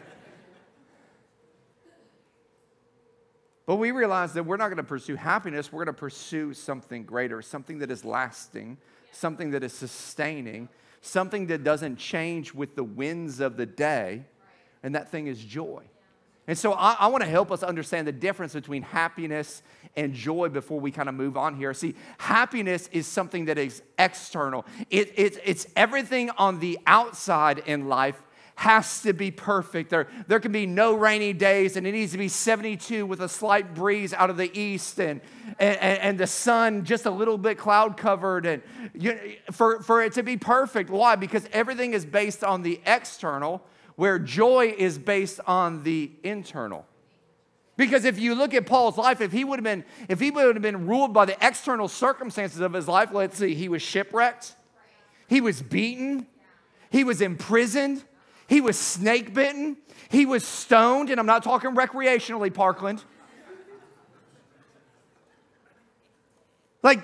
But 3.65 3.75
we 3.75 3.91
realize 3.91 4.33
that 4.33 4.43
we're 4.43 4.57
not 4.57 4.69
going 4.69 4.77
to 4.77 4.83
pursue 4.83 5.15
happiness, 5.15 5.71
we're 5.71 5.85
going 5.85 5.95
to 5.95 5.99
pursue 5.99 6.55
something 6.55 7.03
greater, 7.03 7.39
something 7.43 7.77
that 7.79 7.91
is 7.91 8.03
lasting, 8.03 8.77
something 9.11 9.51
that 9.51 9.63
is 9.63 9.73
sustaining, 9.73 10.69
something 11.01 11.45
that 11.47 11.63
doesn't 11.63 11.97
change 11.97 12.51
with 12.51 12.75
the 12.75 12.83
winds 12.83 13.39
of 13.39 13.57
the 13.57 13.67
day 13.67 14.25
and 14.83 14.95
that 14.95 15.09
thing 15.09 15.27
is 15.27 15.43
joy. 15.43 15.83
And 16.47 16.57
so 16.57 16.73
I, 16.73 16.95
I 16.99 17.07
want 17.07 17.23
to 17.23 17.29
help 17.29 17.51
us 17.51 17.61
understand 17.61 18.07
the 18.07 18.11
difference 18.11 18.53
between 18.53 18.81
happiness 18.81 19.61
and 19.95 20.13
joy 20.13 20.49
before 20.49 20.79
we 20.79 20.91
kind 20.91 21.07
of 21.07 21.13
move 21.13 21.37
on 21.37 21.55
here. 21.55 21.73
See, 21.73 21.95
happiness 22.17 22.89
is 22.91 23.05
something 23.05 23.45
that 23.45 23.57
is 23.57 23.83
external, 23.97 24.65
it, 24.89 25.13
it, 25.15 25.39
it's 25.43 25.67
everything 25.75 26.31
on 26.31 26.59
the 26.59 26.79
outside 26.87 27.59
in 27.59 27.87
life 27.87 28.21
has 28.59 29.01
to 29.03 29.13
be 29.13 29.31
perfect. 29.31 29.89
There, 29.89 30.07
there 30.27 30.41
can 30.41 30.51
be 30.51 30.65
no 30.65 30.93
rainy 30.93 31.31
days, 31.31 31.77
and 31.77 31.87
it 31.87 31.93
needs 31.93 32.11
to 32.11 32.17
be 32.17 32.27
72 32.27 33.05
with 33.05 33.21
a 33.21 33.29
slight 33.29 33.73
breeze 33.73 34.13
out 34.13 34.29
of 34.29 34.35
the 34.35 34.51
east 34.59 34.99
and, 34.99 35.21
and, 35.59 35.77
and 35.79 36.17
the 36.17 36.27
sun 36.27 36.83
just 36.83 37.05
a 37.05 37.09
little 37.09 37.37
bit 37.37 37.57
cloud 37.57 37.95
covered. 37.95 38.45
And 38.45 38.61
you, 38.93 39.17
for, 39.51 39.81
for 39.81 40.03
it 40.03 40.11
to 40.13 40.23
be 40.23 40.35
perfect. 40.35 40.89
Why? 40.89 41.15
Because 41.15 41.47
everything 41.53 41.93
is 41.93 42.05
based 42.05 42.43
on 42.43 42.61
the 42.61 42.81
external, 42.85 43.61
where 43.99 44.17
joy 44.17 44.73
is 44.77 44.97
based 44.97 45.41
on 45.45 45.83
the 45.83 46.09
internal. 46.23 46.85
Because 47.75 48.05
if 48.05 48.17
you 48.17 48.33
look 48.33 48.53
at 48.53 48.65
Paul's 48.65 48.97
life, 48.97 49.19
if 49.19 49.33
he 49.33 49.43
would 49.43 49.59
have 49.59 49.63
been, 49.65 49.83
if 50.07 50.21
he 50.21 50.31
would 50.31 50.55
have 50.55 50.61
been 50.61 50.87
ruled 50.87 51.13
by 51.13 51.25
the 51.25 51.35
external 51.45 51.89
circumstances 51.89 52.61
of 52.61 52.71
his 52.71 52.87
life, 52.87 53.09
let's 53.11 53.37
see, 53.37 53.55
he 53.55 53.67
was 53.67 53.81
shipwrecked, 53.81 54.55
he 55.27 55.41
was 55.41 55.61
beaten, 55.61 56.27
he 56.89 57.03
was 57.03 57.19
imprisoned, 57.19 58.05
he 58.47 58.61
was 58.61 58.79
snake 58.79 59.33
bitten. 59.33 59.75
He 60.07 60.25
was 60.25 60.45
stoned, 60.45 61.09
and 61.09 61.19
I'm 61.19 61.25
not 61.25 61.43
talking 61.43 61.75
recreationally, 61.75 62.53
Parkland. 62.53 63.03
Like, 66.81 67.01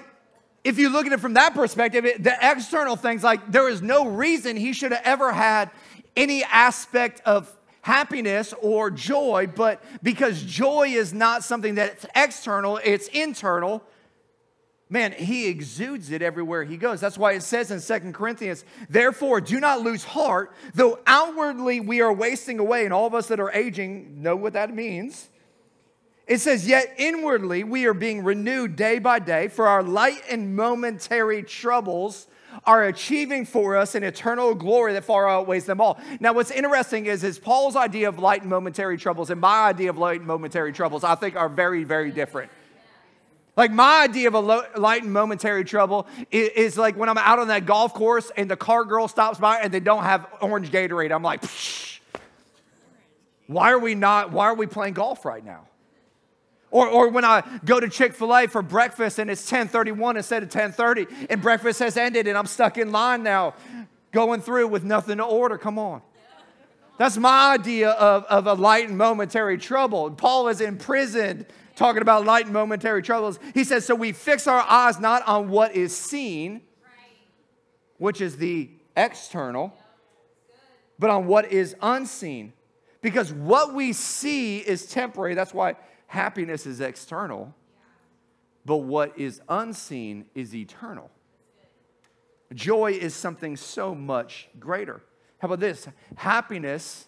if 0.64 0.80
you 0.80 0.88
look 0.88 1.06
at 1.06 1.12
it 1.12 1.20
from 1.20 1.34
that 1.34 1.54
perspective, 1.54 2.06
it, 2.06 2.24
the 2.24 2.36
external 2.42 2.96
things, 2.96 3.22
like, 3.22 3.52
there 3.52 3.68
is 3.68 3.82
no 3.82 4.08
reason 4.08 4.56
he 4.56 4.72
should 4.72 4.94
have 4.94 5.02
ever 5.04 5.34
had 5.34 5.70
any 6.16 6.44
aspect 6.44 7.22
of 7.26 7.52
happiness 7.82 8.54
or 8.62 8.90
joy, 8.90 9.48
but 9.54 9.84
because 10.02 10.42
joy 10.44 10.88
is 10.90 11.14
not 11.14 11.44
something 11.44 11.76
that's 11.76 12.06
external, 12.16 12.80
it's 12.84 13.08
internal 13.10 13.84
man, 14.90 15.12
he 15.12 15.48
exudes 15.48 16.12
it 16.12 16.22
everywhere 16.22 16.64
he 16.64 16.78
goes. 16.78 17.02
That's 17.02 17.18
why 17.18 17.34
it 17.34 17.44
says 17.44 17.72
in 17.72 17.80
Second 17.80 18.14
Corinthians, 18.14 18.64
therefore, 18.90 19.42
do 19.42 19.60
not 19.60 19.82
lose 19.82 20.04
heart, 20.04 20.54
though 20.74 21.00
outwardly 21.08 21.80
we 21.80 22.02
are 22.02 22.14
wasting 22.14 22.60
away, 22.60 22.86
and 22.86 22.94
all 22.94 23.08
of 23.08 23.14
us 23.14 23.28
that 23.28 23.40
are 23.40 23.52
aging 23.52 24.22
know 24.22 24.36
what 24.36 24.54
that 24.54 24.74
means. 24.74 25.30
It 26.28 26.40
says, 26.40 26.68
Yet 26.68 26.96
inwardly 26.98 27.64
we 27.64 27.86
are 27.86 27.94
being 27.94 28.24
renewed 28.24 28.76
day 28.76 29.00
by 29.00 29.20
day, 29.20 29.48
for 29.48 29.68
our 29.68 29.84
light 29.84 30.22
and 30.30 30.56
momentary 30.56 31.44
troubles 31.44 32.28
are 32.64 32.86
achieving 32.86 33.46
for 33.46 33.76
us 33.76 33.96
an 33.96 34.04
eternal 34.04 34.56
glory 34.56 34.94
that 34.94 35.04
far 35.04 35.28
outweighs 35.30 35.66
them 35.66 35.82
all. 35.82 36.00
Now, 36.20 36.34
what's 36.34 36.52
interesting 36.52 37.06
is, 37.06 37.24
is 37.24 37.40
Paul's 37.40 37.76
idea 37.76 38.10
of 38.10 38.20
light 38.20 38.42
and 38.42 38.50
momentary 38.50 38.98
troubles 38.98 39.30
and 39.30 39.42
my 39.42 39.66
idea 39.66 39.90
of 39.90 39.98
light 39.98 40.20
and 40.20 40.28
momentary 40.28 40.74
troubles, 40.74 41.04
I 41.04 41.16
think, 41.16 41.36
are 41.36 41.50
very, 41.50 41.84
very 41.84 42.12
different. 42.12 42.52
Like 43.58 43.72
my 43.72 44.04
idea 44.04 44.28
of 44.28 44.34
a 44.34 44.40
light 44.40 45.04
and 45.04 45.14
momentary 45.14 45.64
trouble 45.64 46.08
is, 46.30 46.50
is, 46.50 46.78
like 46.78 46.98
when 46.98 47.08
I'm 47.08 47.18
out 47.18 47.40
on 47.40 47.48
that 47.48 47.66
golf 47.66 47.94
course 47.94 48.32
and 48.36 48.52
the 48.52 48.58
car 48.58 48.84
girl 48.84 49.08
stops 49.08 49.40
by 49.40 49.60
and 49.60 49.74
they 49.74 49.80
don't 49.80 50.04
have 50.04 50.28
orange 50.42 50.72
Gatorade. 50.72 51.14
I'm 51.14 51.24
like, 51.24 51.42
Psh, 51.42 52.00
why 53.48 53.72
are 53.72 53.80
we 53.80 53.96
not? 53.96 54.32
Why 54.32 54.46
are 54.46 54.56
we 54.56 54.68
playing 54.68 54.96
golf 54.96 55.24
right 55.24 55.44
now? 55.44 55.68
Or, 56.76 56.90
or 56.90 57.08
when 57.08 57.24
I 57.24 57.42
go 57.64 57.80
to 57.80 57.88
Chick-fil-A 57.88 58.48
for 58.48 58.62
breakfast 58.62 59.18
and 59.18 59.32
it's 59.32 59.50
10:31 59.50 60.18
instead 60.18 60.44
of 60.44 60.50
10:30 60.50 61.28
and 61.30 61.42
breakfast 61.42 61.80
has 61.80 61.96
ended 61.96 62.28
and 62.28 62.38
I'm 62.38 62.48
stuck 62.48 62.78
in 62.78 62.92
line 62.92 63.24
now, 63.24 63.54
going 64.12 64.42
through 64.42 64.68
with 64.68 64.84
nothing 64.84 65.20
to 65.20 65.24
order. 65.24 65.58
Come 65.58 65.80
on. 65.80 66.02
That's 66.98 67.16
my 67.16 67.54
idea 67.54 67.92
of, 67.92 68.26
of 68.26 68.46
a 68.48 68.56
light 68.56 68.90
and 68.90 68.98
momentary 68.98 69.58
trouble. 69.58 70.12
Paul 70.12 70.50
is 70.50 70.60
imprisoned 70.60 71.46
talking 71.78 72.02
about 72.02 72.26
light 72.26 72.44
and 72.44 72.54
momentary 72.54 73.02
troubles. 73.02 73.40
He 73.54 73.64
says, 73.64 73.86
So 73.86 73.96
we 73.96 74.12
fix 74.12 74.46
our 74.46 74.66
eyes 74.70 75.00
not 75.00 75.26
on 75.26 75.48
what 75.48 75.78
is 75.78 75.96
seen, 75.96 76.60
which 78.00 78.20
is 78.20 78.36
the 78.36 78.70
external, 78.98 79.74
but 81.00 81.10
on 81.10 81.26
what 81.26 81.54
is 81.54 81.74
unseen. 81.82 82.52
Because 83.02 83.32
what 83.32 83.74
we 83.74 83.94
see 83.94 84.58
is 84.58 84.88
temporary. 84.88 85.36
That's 85.36 85.54
why 85.54 85.76
happiness 86.08 86.66
is 86.66 86.82
external. 86.82 87.54
But 88.66 88.78
what 88.78 89.18
is 89.18 89.42
unseen 89.48 90.26
is 90.34 90.56
eternal. 90.56 91.12
Joy 92.54 92.94
is 92.94 93.14
something 93.14 93.56
so 93.58 93.94
much 93.94 94.50
greater. 94.60 95.02
How 95.40 95.48
about 95.48 95.60
this? 95.60 95.88
Happiness 96.16 97.06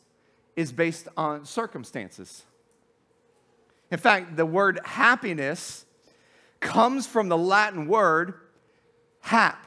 is 0.56 0.72
based 0.72 1.08
on 1.18 1.46
circumstances. 1.46 2.44
In 3.90 3.98
fact, 3.98 4.36
the 4.36 4.46
word 4.46 4.80
happiness 4.84 5.86
comes 6.60 7.08
from 7.08 7.30
the 7.30 7.38
Latin 7.38 7.88
word 7.88 8.34
hap, 9.22 9.66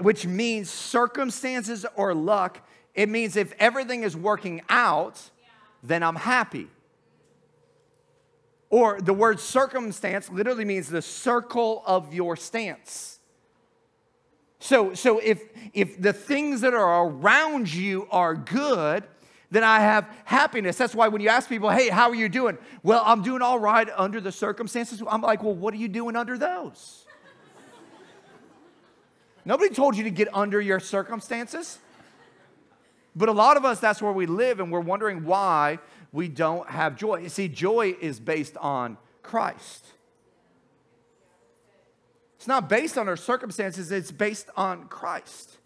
which 0.00 0.26
means 0.26 0.70
circumstances 0.70 1.84
or 1.94 2.14
luck. 2.14 2.66
It 2.94 3.08
means 3.08 3.36
if 3.36 3.52
everything 3.58 4.02
is 4.02 4.16
working 4.16 4.62
out, 4.68 5.20
then 5.82 6.02
I'm 6.02 6.16
happy. 6.16 6.68
Or 8.72 8.98
the 8.98 9.12
word 9.12 9.38
circumstance 9.38 10.30
literally 10.30 10.64
means 10.64 10.88
the 10.88 11.02
circle 11.02 11.82
of 11.86 12.14
your 12.14 12.36
stance. 12.36 13.18
So, 14.60 14.94
so 14.94 15.18
if, 15.18 15.42
if 15.74 16.00
the 16.00 16.14
things 16.14 16.62
that 16.62 16.72
are 16.72 17.06
around 17.06 17.72
you 17.72 18.08
are 18.10 18.34
good, 18.34 19.04
then 19.50 19.62
I 19.62 19.80
have 19.80 20.08
happiness. 20.24 20.78
That's 20.78 20.94
why 20.94 21.08
when 21.08 21.20
you 21.20 21.28
ask 21.28 21.50
people, 21.50 21.68
hey, 21.68 21.90
how 21.90 22.08
are 22.08 22.14
you 22.14 22.30
doing? 22.30 22.56
Well, 22.82 23.02
I'm 23.04 23.22
doing 23.22 23.42
all 23.42 23.58
right 23.58 23.86
under 23.94 24.22
the 24.22 24.32
circumstances. 24.32 25.02
I'm 25.06 25.20
like, 25.20 25.42
well, 25.42 25.54
what 25.54 25.74
are 25.74 25.76
you 25.76 25.88
doing 25.88 26.16
under 26.16 26.38
those? 26.38 27.04
Nobody 29.44 29.74
told 29.74 29.98
you 29.98 30.04
to 30.04 30.10
get 30.10 30.34
under 30.34 30.62
your 30.62 30.80
circumstances. 30.80 31.78
But 33.14 33.28
a 33.28 33.32
lot 33.32 33.58
of 33.58 33.66
us, 33.66 33.80
that's 33.80 34.00
where 34.00 34.12
we 34.12 34.24
live, 34.24 34.60
and 34.60 34.72
we're 34.72 34.80
wondering 34.80 35.26
why 35.26 35.78
we 36.12 36.28
don't 36.28 36.68
have 36.68 36.96
joy. 36.96 37.20
You 37.20 37.28
see, 37.30 37.48
joy 37.48 37.96
is 38.00 38.20
based 38.20 38.56
on 38.58 38.98
Christ. 39.22 39.86
It's 42.36 42.46
not 42.46 42.68
based 42.68 42.98
on 42.98 43.08
our 43.08 43.16
circumstances, 43.16 43.90
it's 43.90 44.12
based 44.12 44.50
on 44.56 44.88
Christ. 44.88 45.58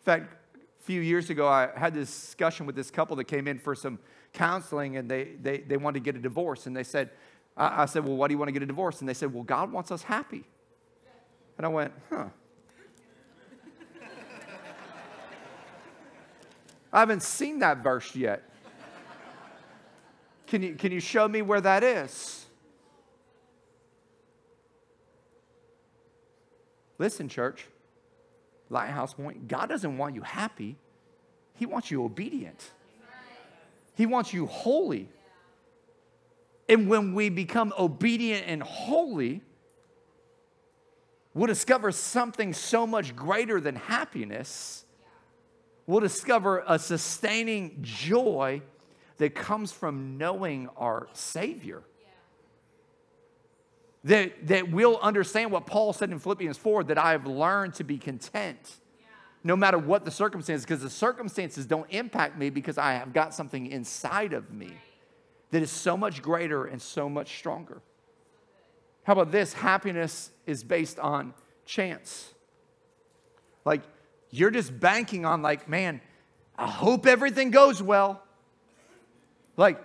In 0.00 0.04
fact, 0.04 0.34
a 0.56 0.82
few 0.82 1.00
years 1.00 1.30
ago, 1.30 1.46
I 1.46 1.68
had 1.76 1.94
this 1.94 2.08
discussion 2.08 2.66
with 2.66 2.74
this 2.74 2.90
couple 2.90 3.16
that 3.16 3.24
came 3.24 3.46
in 3.46 3.58
for 3.58 3.74
some 3.74 3.98
counseling 4.32 4.96
and 4.96 5.10
they, 5.10 5.36
they, 5.40 5.58
they 5.58 5.76
wanted 5.76 6.00
to 6.00 6.04
get 6.04 6.16
a 6.16 6.18
divorce. 6.18 6.66
And 6.66 6.76
they 6.76 6.82
said, 6.82 7.10
I, 7.56 7.82
I 7.82 7.86
said, 7.86 8.04
Well, 8.04 8.16
why 8.16 8.28
do 8.28 8.34
you 8.34 8.38
want 8.38 8.48
to 8.48 8.52
get 8.52 8.62
a 8.62 8.66
divorce? 8.66 9.00
And 9.00 9.08
they 9.08 9.14
said, 9.14 9.32
Well, 9.32 9.44
God 9.44 9.72
wants 9.72 9.90
us 9.92 10.02
happy. 10.02 10.44
And 11.56 11.64
I 11.64 11.68
went, 11.68 11.92
Huh. 12.10 12.24
I 16.92 16.98
haven't 16.98 17.22
seen 17.22 17.60
that 17.60 17.78
verse 17.78 18.16
yet. 18.16 18.49
Can 20.50 20.64
you, 20.64 20.74
can 20.74 20.90
you 20.90 20.98
show 20.98 21.28
me 21.28 21.42
where 21.42 21.60
that 21.60 21.84
is? 21.84 22.44
Listen, 26.98 27.28
church. 27.28 27.66
Lighthouse 28.68 29.14
Point, 29.14 29.46
God 29.46 29.68
doesn't 29.68 29.96
want 29.96 30.16
you 30.16 30.22
happy, 30.22 30.76
He 31.54 31.66
wants 31.66 31.90
you 31.90 32.04
obedient. 32.04 32.72
He 33.94 34.06
wants 34.06 34.32
you 34.32 34.46
holy. 34.46 35.08
And 36.68 36.88
when 36.88 37.14
we 37.14 37.28
become 37.28 37.72
obedient 37.78 38.44
and 38.46 38.62
holy, 38.62 39.42
we'll 41.32 41.48
discover 41.48 41.92
something 41.92 42.54
so 42.54 42.86
much 42.86 43.14
greater 43.14 43.60
than 43.60 43.76
happiness. 43.76 44.84
We'll 45.86 46.00
discover 46.00 46.64
a 46.66 46.78
sustaining 46.78 47.78
joy 47.82 48.62
that 49.20 49.34
comes 49.34 49.70
from 49.70 50.16
knowing 50.16 50.66
our 50.78 51.06
Savior 51.12 51.82
that, 54.04 54.46
that 54.46 54.70
we'll 54.70 54.98
understand 54.98 55.52
what 55.52 55.66
Paul 55.66 55.92
said 55.92 56.10
in 56.10 56.18
Philippians 56.18 56.56
4 56.56 56.84
that 56.84 56.96
I 56.96 57.10
have 57.10 57.26
learned 57.26 57.74
to 57.74 57.84
be 57.84 57.98
content 57.98 58.58
yeah. 58.98 59.06
no 59.44 59.56
matter 59.56 59.76
what 59.76 60.06
the 60.06 60.10
circumstances, 60.10 60.64
because 60.64 60.80
the 60.80 60.88
circumstances 60.88 61.66
don't 61.66 61.86
impact 61.90 62.38
me 62.38 62.48
because 62.48 62.78
I 62.78 62.94
have 62.94 63.12
got 63.12 63.34
something 63.34 63.66
inside 63.66 64.32
of 64.32 64.50
me 64.50 64.68
right. 64.68 64.76
that 65.50 65.62
is 65.62 65.70
so 65.70 65.98
much 65.98 66.22
greater 66.22 66.64
and 66.64 66.80
so 66.80 67.10
much 67.10 67.36
stronger. 67.36 67.82
How 69.02 69.12
about 69.12 69.32
this? 69.32 69.52
Happiness 69.52 70.30
is 70.46 70.64
based 70.64 70.98
on 70.98 71.34
chance. 71.66 72.32
Like, 73.66 73.82
you're 74.30 74.50
just 74.50 74.80
banking 74.80 75.26
on, 75.26 75.42
like, 75.42 75.68
man, 75.68 76.00
I 76.56 76.66
hope 76.66 77.06
everything 77.06 77.50
goes 77.50 77.82
well. 77.82 78.22
Like, 79.56 79.82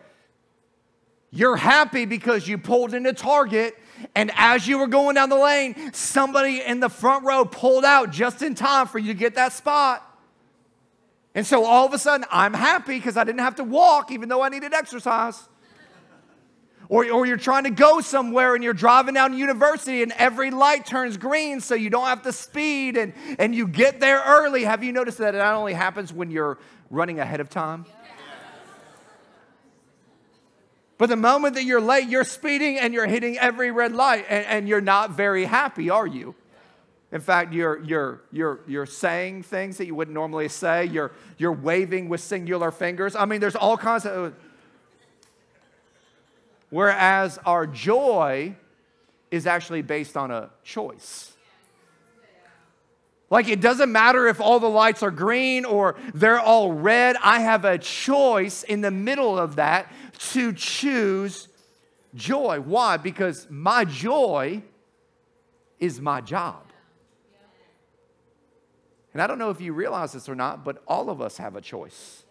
you're 1.32 1.58
happy 1.58 2.06
because 2.06 2.48
you 2.48 2.58
pulled 2.58 2.94
into 2.94 3.14
Target 3.14 3.76
and 4.14 4.32
as 4.36 4.68
you 4.68 4.78
were 4.78 4.88
going 4.88 5.16
down 5.16 5.30
the 5.30 5.38
lane, 5.38 5.94
somebody 5.94 6.62
in 6.62 6.80
the 6.80 6.90
front 6.90 7.26
row 7.26 7.46
pulled 7.46 7.86
out 7.86 8.12
just 8.12 8.42
in 8.42 8.56
time 8.56 8.88
for 8.88 9.00
you 9.00 9.14
to 9.14 9.20
get 9.20 9.36
that 9.36 9.54
spot. 9.54 10.02
And 11.34 11.46
so 11.46 11.66
all 11.66 11.86
of 11.86 11.94
a 11.94 12.00
sudden, 12.00 12.26
I'm 12.32 12.54
happy 12.54 12.98
because 12.98 13.18
I 13.18 13.24
didn't 13.24 13.42
have 13.42 13.56
to 13.56 13.64
walk 13.64 14.12
even 14.12 14.30
though 14.30 14.42
I 14.42 14.50
needed 14.50 14.74
exercise. 14.74 15.42
Or, 16.88 17.10
or 17.10 17.26
you're 17.26 17.38
trying 17.38 17.64
to 17.64 17.72
go 17.72 18.00
somewhere 18.00 18.54
and 18.54 18.64
you're 18.64 18.74
driving 18.74 19.16
down 19.16 19.36
university 19.36 20.04
and 20.04 20.14
every 20.18 20.52
light 20.52 20.86
turns 20.86 21.18
green 21.18 21.60
so 21.60 21.74
you 21.74 21.90
don't 21.90 22.06
have 22.06 22.22
to 22.24 22.32
speed 22.32 22.96
and, 22.96 23.12
and 23.40 23.56
you 23.56 23.68
get 23.68 24.00
there 24.00 24.22
early. 24.24 24.64
Have 24.66 24.84
you 24.84 24.94
noticed 24.94 25.18
that 25.18 25.34
it 25.34 25.40
not 25.40 25.56
only 25.56 25.74
happens 25.74 26.14
when 26.14 26.30
you're 26.30 26.60
running 26.92 27.20
ahead 27.20 27.40
of 27.40 27.50
time? 27.50 27.86
But 30.98 31.10
the 31.10 31.18
moment 31.18 31.56
that 31.56 31.64
you're 31.64 31.82
late, 31.82 32.08
you're 32.08 32.24
speeding 32.24 32.78
and 32.78 32.94
you're 32.94 33.08
hitting 33.08 33.38
every 33.38 33.72
red 33.72 33.94
light 33.94 34.26
and, 34.30 34.46
and 34.46 34.70
you're 34.70 34.82
not 34.82 35.12
very 35.12 35.46
happy, 35.46 35.90
are 35.90 36.08
you? 36.08 36.36
In 37.12 37.22
fact, 37.22 37.54
you're, 37.54 37.82
you're, 37.84 38.22
you're, 38.32 38.60
you're 38.68 38.86
saying 38.86 39.44
things 39.44 39.78
that 39.78 39.86
you 39.86 39.96
wouldn't 39.96 40.14
normally 40.14 40.50
say. 40.50 40.86
You're, 40.86 41.12
you're 41.38 41.52
waving 41.52 42.10
with 42.10 42.22
singular 42.22 42.72
fingers. 42.72 43.16
I 43.16 43.26
mean, 43.26 43.40
there's 43.40 43.56
all 43.56 43.78
kinds 43.78 44.06
of. 44.06 44.34
Whereas 46.70 47.40
our 47.46 47.68
joy 47.68 48.56
is 49.32 49.48
actually 49.48 49.82
based 49.82 50.18
on 50.18 50.32
a 50.32 50.50
choice. 50.64 51.32
Like 53.30 53.48
it 53.48 53.60
doesn't 53.60 53.92
matter 53.92 54.28
if 54.28 54.40
all 54.40 54.60
the 54.60 54.70
lights 54.70 55.02
are 55.02 55.12
green 55.12 55.66
or 55.66 55.96
they're 56.14 56.40
all 56.40 56.72
red. 56.72 57.16
I 57.24 57.40
have 57.40 57.66
a 57.66 57.78
choice 57.78 58.64
in 58.64 58.82
the 58.82 58.92
middle 58.92 59.38
of 59.38 59.56
that 59.56 59.92
to 60.20 60.54
choose 60.54 61.48
joy. 62.14 62.60
Why? 62.60 62.98
Because 62.98 63.48
my 63.50 63.86
joy 63.86 64.64
is 65.80 66.00
my 66.00 66.22
job. 66.22 66.64
And 69.14 69.22
I 69.22 69.28
don't 69.28 69.40
know 69.40 69.50
if 69.50 69.62
you 69.62 69.72
realize 69.72 70.12
this 70.12 70.28
or 70.28 70.36
not, 70.36 70.66
but 70.66 70.84
all 70.88 71.10
of 71.10 71.22
us 71.22 71.38
have 71.38 71.56
a 71.56 71.62
choice. 71.62 72.24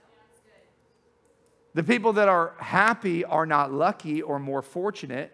The 1.72 1.82
people 1.82 2.12
that 2.14 2.28
are 2.28 2.54
happy 2.58 3.24
are 3.24 3.46
not 3.46 3.72
lucky 3.72 4.22
or 4.22 4.38
more 4.38 4.62
fortunate. 4.62 5.32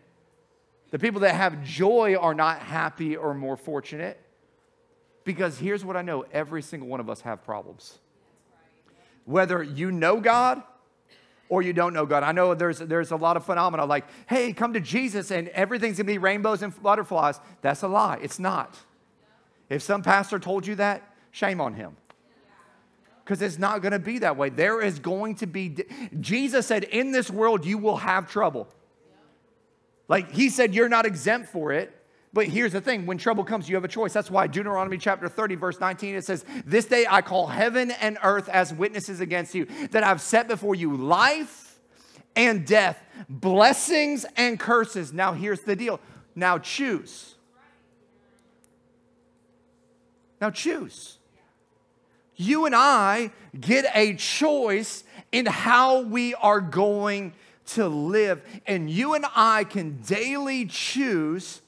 The 0.91 0.99
people 0.99 1.21
that 1.21 1.35
have 1.35 1.63
joy 1.65 2.17
are 2.17 2.35
not 2.35 2.61
happy 2.61 3.17
or 3.17 3.35
more 3.35 3.57
fortunate. 3.57 4.19
Because 5.25 5.59
here's 5.59 5.85
what 5.85 5.97
I 5.97 6.03
know 6.03 6.25
every 6.33 6.63
single 6.63 6.89
one 6.89 7.01
of 7.01 7.11
us 7.11 7.21
have 7.23 7.45
problems. 7.45 7.99
Whether 9.25 9.63
you 9.63 9.91
know 9.93 10.21
God 10.21 10.63
or 11.51 11.61
you 11.61 11.75
don't 11.75 11.93
know 11.93 12.07
God. 12.07 12.23
I 12.23 12.33
know 12.33 12.55
there's, 12.55 12.79
there's 12.79 13.11
a 13.11 13.17
lot 13.17 13.37
of 13.37 13.45
phenomena 13.45 13.85
like, 13.85 14.07
hey, 14.27 14.55
come 14.55 14.73
to 14.73 14.81
Jesus 14.81 15.31
and 15.31 15.49
everything's 15.49 15.99
gonna 15.99 16.07
be 16.07 16.17
rainbows 16.17 16.63
and 16.63 16.83
butterflies. 16.83 17.39
That's 17.61 17.83
a 17.83 17.89
lie. 17.89 18.19
It's 18.23 18.39
not. 18.39 18.75
If 19.69 19.83
some 19.83 20.03
pastor 20.03 20.39
told 20.39 20.67
you 20.67 20.77
that, 20.77 21.11
Shame 21.33 21.61
on 21.61 21.75
him. 21.75 21.97
Because 23.25 23.43
it's 23.43 23.59
not 23.59 23.83
to 23.83 23.99
be 23.99 24.19
that 24.21 24.37
way. 24.37 24.49
There 24.49 24.81
is 24.81 24.99
going 24.99 25.37
to 25.37 25.47
be, 25.47 25.77
Jesus 26.19 26.67
said, 26.67 26.85
in 26.85 27.13
this 27.13 27.31
world 27.31 27.65
you 27.65 27.79
will 27.79 27.99
have 27.99 28.29
trouble. 28.29 28.67
Like 30.09 30.33
he 30.33 30.49
said, 30.49 30.75
you're 30.75 30.89
not 30.89 31.07
exempt 31.07 31.49
for 31.49 31.73
it. 31.73 31.95
But 32.33 32.47
here's 32.47 32.73
the 32.73 32.81
thing 32.81 33.07
when 33.07 33.19
trouble 33.19 33.43
comes, 33.43 33.69
you 33.69 33.75
have 33.75 33.85
a 33.85 33.89
choice. 33.89 34.13
That's 34.13 34.31
why 34.31 34.47
Deuteronomy 34.47 34.99
chapter 34.99 35.29
30, 35.29 35.57
verse 35.57 35.81
19, 35.81 36.15
it 36.15 36.25
says, 36.25 36.45
This 36.65 36.85
day 36.85 37.07
I 37.09 37.23
call 37.23 37.49
heaven 37.49 37.91
and 37.91 38.19
earth 38.23 38.49
as 38.49 38.73
witnesses 38.73 39.21
against 39.21 39.55
you, 39.55 39.67
that 39.91 40.05
I've 40.05 40.21
set 40.21 40.47
before 40.47 40.75
you 40.75 40.97
life 40.97 41.79
and 42.37 42.65
death, 42.67 43.03
blessings 43.29 44.25
and 44.37 44.61
curses. 44.61 45.13
Now 45.13 45.33
here's 45.33 45.63
the 45.63 45.75
deal. 45.75 45.99
Now 46.37 46.59
choose. 46.59 47.35
Now 50.41 50.51
choose 50.51 51.19
you 52.41 52.65
and 52.65 52.75
I 52.75 53.33
get 53.61 53.85
a 53.95 54.15
choice 54.15 55.05
in 55.31 55.45
how 55.45 56.01
we 56.01 56.35
are 56.37 56.63
going 56.63 57.35
to 57.67 57.87
live. 57.87 58.43
And 58.67 58.89
you 58.89 59.15
and 59.15 59.27
I 59.37 59.65
can 59.65 60.01
daily 60.01 60.65
choose 60.65 61.61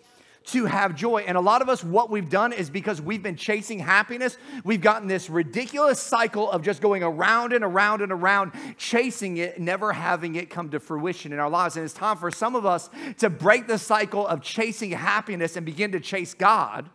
to 0.46 0.66
have 0.66 0.94
joy. 0.94 1.22
And 1.26 1.36
a 1.36 1.40
lot 1.40 1.62
of 1.62 1.68
us, 1.68 1.82
what 1.84 2.10
we've 2.10 2.28
done 2.28 2.52
is 2.52 2.70
because 2.70 3.00
we've 3.00 3.22
been 3.22 3.36
chasing 3.36 3.78
happiness, 3.78 4.36
we've 4.64 4.80
gotten 4.80 5.08
this 5.08 5.30
ridiculous 5.30 6.00
cycle 6.00 6.50
of 6.50 6.62
just 6.62 6.80
going 6.80 7.02
around 7.02 7.52
and 7.52 7.64
around 7.64 8.02
and 8.02 8.12
around, 8.12 8.52
chasing 8.76 9.36
it, 9.36 9.60
never 9.60 9.92
having 9.92 10.34
it 10.36 10.50
come 10.50 10.70
to 10.70 10.80
fruition 10.80 11.32
in 11.32 11.38
our 11.38 11.50
lives. 11.50 11.76
And 11.76 11.84
it's 11.84 11.94
time 11.94 12.16
for 12.16 12.30
some 12.30 12.56
of 12.56 12.66
us 12.66 12.90
to 13.18 13.30
break 13.30 13.66
the 13.66 13.78
cycle 13.78 14.26
of 14.26 14.42
chasing 14.42 14.90
happiness 14.90 15.56
and 15.56 15.66
begin 15.66 15.92
to 15.92 16.00
chase 16.00 16.34
God 16.34 16.90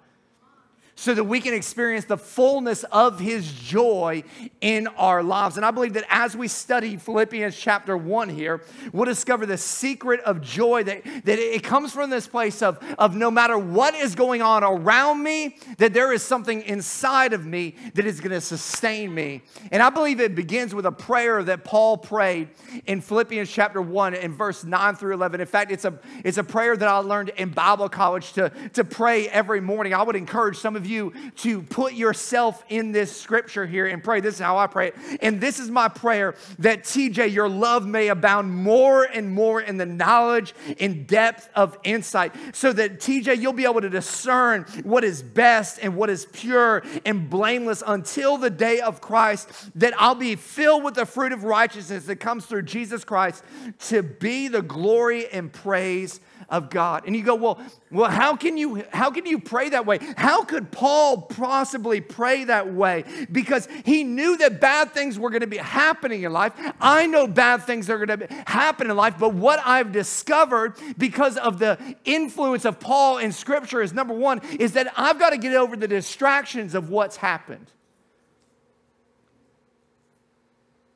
so 0.98 1.14
that 1.14 1.24
we 1.24 1.40
can 1.40 1.54
experience 1.54 2.06
the 2.06 2.18
fullness 2.18 2.84
of 2.86 3.20
his 3.20 3.52
joy 3.54 4.24
in 4.62 4.88
our 4.98 5.22
lives. 5.22 5.56
And 5.56 5.66
I 5.66 5.70
believe 5.70 5.94
that 5.94 6.06
as 6.10 6.36
we 6.36 6.48
study 6.48 6.98
Philippians 6.98 7.56
chapter 7.56 7.96
1 7.96 8.30
here, 8.30 8.64
we'll 8.92 9.06
discover 9.06 9.46
the 9.46 9.60
secret 9.60 10.20
of 10.22 10.42
joy 10.42 10.84
that, 10.86 11.04
that 11.04 11.38
it 11.38 11.64
comes 11.64 11.94
from 11.94 12.10
this 12.10 12.26
place 12.26 12.64
of, 12.64 12.84
of 12.98 13.16
no 13.16 13.30
matter 13.30 13.60
what 13.60 13.94
is 13.94 14.16
going 14.16 14.42
on 14.42 14.64
around 14.64 15.22
me, 15.22 15.58
that 15.78 15.94
there 15.94 16.12
is 16.12 16.24
something 16.24 16.64
inside 16.64 17.32
of 17.32 17.46
me 17.46 17.76
that 17.94 18.08
is 18.08 18.20
going 18.20 18.32
to 18.32 18.42
sustain 18.42 19.14
me. 19.14 19.44
And 19.72 19.84
I 19.84 19.92
believe 19.92 20.20
it 20.20 20.34
begins 20.34 20.74
with 20.74 20.88
a 20.88 20.92
prayer 20.92 21.44
that 21.44 21.64
Paul 21.64 22.00
prayed 22.00 22.50
in 22.88 23.02
Philippians 23.02 23.52
chapter 23.52 23.84
1 23.84 24.16
in 24.16 24.34
verse 24.34 24.64
9 24.64 24.96
through 24.96 25.14
11. 25.14 25.42
In 25.42 25.48
fact, 25.48 25.72
it's 25.72 25.86
a, 25.86 26.00
it's 26.26 26.40
a 26.40 26.44
prayer 26.44 26.76
that 26.76 26.90
I 26.90 26.98
learned 26.98 27.30
in 27.38 27.50
Bible 27.50 27.88
college 27.88 28.34
to, 28.34 28.52
to 28.74 28.84
pray 28.84 29.30
every 29.30 29.62
morning. 29.62 29.94
I 29.94 30.02
would 30.02 30.16
encourage 30.16 30.58
some 30.58 30.76
of 30.76 30.87
you 30.88 31.14
to 31.38 31.62
put 31.62 31.94
yourself 31.94 32.64
in 32.70 32.92
this 32.92 33.16
scripture 33.16 33.66
here 33.66 33.86
and 33.86 34.04
pray. 34.04 34.22
This 34.22 34.36
is 34.36 34.40
how 34.40 34.58
I 34.58 34.68
pray 34.68 34.88
it. 34.88 34.96
And 35.22 35.40
this 35.40 35.60
is 35.60 35.70
my 35.70 35.88
prayer 35.88 36.36
that 36.60 36.84
TJ, 36.84 37.32
your 37.32 37.50
love 37.50 37.86
may 37.86 38.08
abound 38.08 38.54
more 38.54 39.04
and 39.04 39.30
more 39.30 39.62
in 39.62 39.78
the 39.78 39.86
knowledge 39.86 40.54
and 40.80 41.08
depth 41.08 41.50
of 41.56 41.78
insight, 41.84 42.34
so 42.54 42.74
that 42.74 43.00
TJ, 43.00 43.40
you'll 43.40 43.54
be 43.54 43.66
able 43.66 43.82
to 43.82 43.90
discern 43.90 44.64
what 44.84 45.04
is 45.04 45.22
best 45.22 45.80
and 45.82 45.96
what 45.96 46.10
is 46.10 46.26
pure 46.32 46.84
and 47.06 47.30
blameless 47.30 47.84
until 47.86 48.38
the 48.38 48.50
day 48.50 48.80
of 48.80 49.02
Christ, 49.02 49.50
that 49.76 49.94
I'll 49.98 50.16
be 50.16 50.36
filled 50.36 50.84
with 50.84 50.96
the 50.96 51.06
fruit 51.06 51.32
of 51.32 51.44
righteousness 51.44 52.06
that 52.06 52.18
comes 52.18 52.46
through 52.46 52.64
Jesus 52.64 53.04
Christ 53.04 53.44
to 53.88 54.04
be 54.04 54.48
the 54.48 54.62
glory 54.62 55.28
and 55.28 55.52
praise 55.52 56.20
of 56.50 56.70
God. 56.70 57.04
And 57.06 57.16
you 57.16 57.24
go, 57.24 57.36
well, 57.36 57.60
well, 57.92 58.10
how 58.10 58.36
can 58.36 58.58
you 58.58 58.84
how 58.92 59.12
can 59.12 59.26
you 59.26 59.40
pray 59.40 59.70
that 59.70 59.86
way? 59.86 60.00
How 60.18 60.44
could 60.44 60.72
Paul 60.72 61.22
possibly 61.24 62.02
pray 62.02 62.46
that 62.46 62.74
way? 62.74 63.04
Because 63.32 63.68
he 63.86 64.04
knew 64.04 64.38
that 64.38 64.62
bad 64.62 64.94
things 64.94 65.20
were 65.20 65.30
going 65.30 65.42
to 65.42 65.48
be 65.48 65.58
happening 65.58 66.24
in 66.24 66.32
life. 66.32 66.54
I 66.80 67.06
know 67.08 67.28
bad 67.28 67.64
things 67.64 67.90
are 67.90 68.04
going 68.06 68.20
to 68.20 68.34
happen 68.48 68.90
in 68.90 68.96
life, 68.96 69.16
but 69.20 69.34
what 69.34 69.60
I've 69.66 69.92
discovered 69.92 70.78
because 70.98 71.38
of 71.38 71.60
the 71.60 71.78
influence 72.06 72.66
of 72.66 72.80
Paul 72.80 73.18
in 73.18 73.32
scripture 73.32 73.82
is 73.82 73.94
number 73.94 74.14
1 74.14 74.42
is 74.60 74.74
that 74.74 74.94
I've 74.96 75.20
got 75.20 75.32
to 75.32 75.38
get 75.38 75.54
over 75.54 75.76
the 75.76 75.88
distractions 75.88 76.76
of 76.76 76.90
what's 76.90 77.18
happened. 77.18 77.72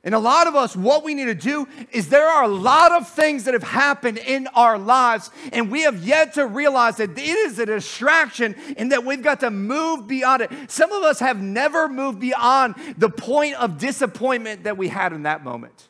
And 0.03 0.15
a 0.15 0.19
lot 0.19 0.47
of 0.47 0.55
us, 0.55 0.75
what 0.75 1.03
we 1.03 1.13
need 1.13 1.25
to 1.25 1.35
do 1.35 1.67
is 1.91 2.09
there 2.09 2.27
are 2.27 2.43
a 2.43 2.47
lot 2.47 2.91
of 2.91 3.07
things 3.07 3.43
that 3.43 3.53
have 3.53 3.61
happened 3.61 4.17
in 4.17 4.47
our 4.47 4.79
lives, 4.79 5.29
and 5.53 5.69
we 5.69 5.81
have 5.81 6.03
yet 6.03 6.33
to 6.33 6.47
realize 6.47 6.97
that 6.97 7.11
it 7.11 7.19
is 7.19 7.59
a 7.59 7.67
distraction 7.67 8.55
and 8.77 8.91
that 8.91 9.05
we've 9.05 9.21
got 9.21 9.41
to 9.41 9.51
move 9.51 10.07
beyond 10.07 10.41
it. 10.41 10.51
Some 10.71 10.91
of 10.91 11.03
us 11.03 11.19
have 11.19 11.39
never 11.39 11.87
moved 11.87 12.19
beyond 12.19 12.75
the 12.97 13.09
point 13.09 13.55
of 13.55 13.77
disappointment 13.77 14.63
that 14.63 14.75
we 14.75 14.87
had 14.87 15.13
in 15.13 15.23
that 15.23 15.43
moment 15.43 15.87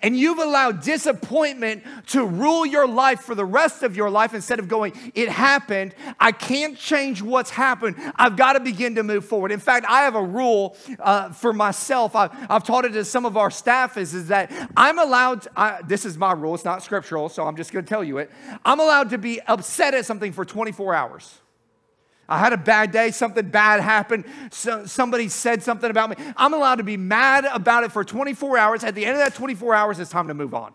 and 0.00 0.16
you've 0.16 0.38
allowed 0.38 0.82
disappointment 0.82 1.82
to 2.08 2.24
rule 2.24 2.64
your 2.64 2.86
life 2.86 3.20
for 3.20 3.34
the 3.34 3.44
rest 3.44 3.82
of 3.82 3.96
your 3.96 4.10
life 4.10 4.34
instead 4.34 4.58
of 4.58 4.68
going, 4.68 4.92
it 5.14 5.28
happened. 5.28 5.94
I 6.18 6.32
can't 6.32 6.76
change 6.76 7.20
what's 7.20 7.50
happened. 7.50 7.96
I've 8.16 8.36
got 8.36 8.54
to 8.54 8.60
begin 8.60 8.94
to 8.94 9.02
move 9.02 9.24
forward. 9.24 9.52
In 9.52 9.60
fact, 9.60 9.86
I 9.88 10.02
have 10.02 10.14
a 10.14 10.22
rule 10.22 10.76
uh, 10.98 11.30
for 11.30 11.52
myself. 11.52 12.16
I, 12.16 12.28
have 12.48 12.64
taught 12.64 12.84
it 12.84 12.92
to 12.92 13.04
some 13.04 13.26
of 13.26 13.36
our 13.36 13.50
staff 13.50 13.96
is, 13.96 14.14
is 14.14 14.28
that 14.28 14.50
I'm 14.76 14.98
allowed, 14.98 15.46
I, 15.56 15.80
this 15.86 16.04
is 16.04 16.16
my 16.16 16.32
rule, 16.32 16.54
it's 16.54 16.64
not 16.64 16.82
scriptural, 16.82 17.28
so 17.28 17.46
I'm 17.46 17.56
just 17.56 17.72
going 17.72 17.84
to 17.84 17.88
tell 17.88 18.04
you 18.04 18.18
it. 18.18 18.30
I'm 18.64 18.80
allowed 18.80 19.10
to 19.10 19.18
be 19.18 19.40
upset 19.42 19.94
at 19.94 20.06
something 20.06 20.32
for 20.32 20.44
24 20.44 20.94
hours. 20.94 21.40
I 22.32 22.38
had 22.38 22.54
a 22.54 22.56
bad 22.56 22.92
day, 22.92 23.10
something 23.10 23.46
bad 23.46 23.82
happened, 23.82 24.24
so 24.50 24.86
somebody 24.86 25.28
said 25.28 25.62
something 25.62 25.90
about 25.90 26.08
me. 26.08 26.16
I'm 26.34 26.54
allowed 26.54 26.76
to 26.76 26.82
be 26.82 26.96
mad 26.96 27.44
about 27.44 27.84
it 27.84 27.92
for 27.92 28.04
24 28.04 28.56
hours. 28.56 28.84
At 28.84 28.94
the 28.94 29.04
end 29.04 29.12
of 29.12 29.18
that 29.18 29.34
24 29.34 29.74
hours, 29.74 30.00
it's 30.00 30.10
time 30.10 30.28
to 30.28 30.34
move 30.34 30.54
on. 30.54 30.72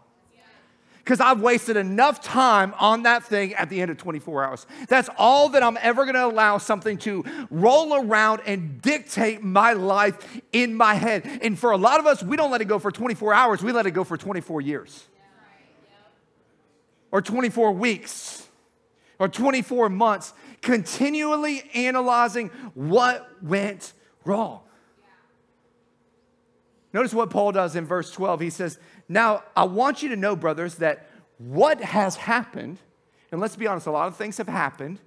Because 1.00 1.20
I've 1.20 1.42
wasted 1.42 1.76
enough 1.76 2.22
time 2.22 2.76
on 2.78 3.04
that 3.04 3.24
thing 3.24 3.56
at 3.56 3.70
the 3.70 3.82
end 3.82 3.90
of 3.90 3.98
24 3.98 4.44
hours. 4.44 4.68
That's 4.88 5.10
all 5.18 5.50
that 5.50 5.64
I'm 5.64 5.80
ever 5.82 6.06
gonna 6.06 6.28
allow 6.28 6.60
something 6.60 7.00
to 7.00 7.26
roll 7.50 7.96
around 7.96 8.42
and 8.46 8.80
dictate 8.80 9.42
my 9.42 9.74
life 9.74 10.40
in 10.52 10.76
my 10.76 10.94
head. 10.94 11.40
And 11.42 11.58
for 11.58 11.72
a 11.72 11.78
lot 11.78 12.00
of 12.00 12.06
us, 12.06 12.22
we 12.22 12.38
don't 12.38 12.52
let 12.52 12.62
it 12.62 12.66
go 12.66 12.78
for 12.78 12.92
24 12.92 13.34
hours, 13.34 13.64
we 13.64 13.72
let 13.72 13.88
it 13.88 13.92
go 13.92 14.04
for 14.04 14.16
24 14.16 14.62
years. 14.62 15.08
Or 17.12 17.20
24 17.20 17.72
weeks 17.72 18.48
or 19.20 19.28
24 19.28 19.90
months 19.90 20.34
continually 20.62 21.70
analyzing 21.74 22.50
what 22.74 23.30
went 23.44 23.94
wrong. 24.26 24.62
Notice 26.94 27.14
what 27.14 27.30
Paul 27.30 27.52
does 27.52 27.76
in 27.76 27.86
verse 27.86 28.12
12. 28.12 28.40
He 28.40 28.50
says, 28.50 28.80
Now 29.08 29.44
I 29.56 29.66
want 29.66 30.02
you 30.02 30.10
to 30.10 30.16
know, 30.16 30.36
brothers, 30.36 30.76
that 30.76 31.10
what 31.38 31.82
has 31.82 32.16
happened, 32.16 32.80
and 33.32 33.40
let's 33.40 33.56
be 33.56 33.68
honest, 33.68 33.88
a 33.88 33.92
lot 33.92 34.08
of 34.08 34.16
things 34.16 34.38
have 34.38 34.48
happened. 34.48 35.00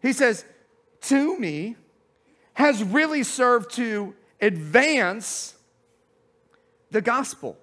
He 0.00 0.12
says, 0.12 0.44
To 1.02 1.38
me, 1.38 1.76
has 2.54 2.82
really 2.82 3.22
served 3.22 3.72
to 3.72 4.14
advance 4.40 5.54
the 6.90 7.02
gospel. 7.02 7.58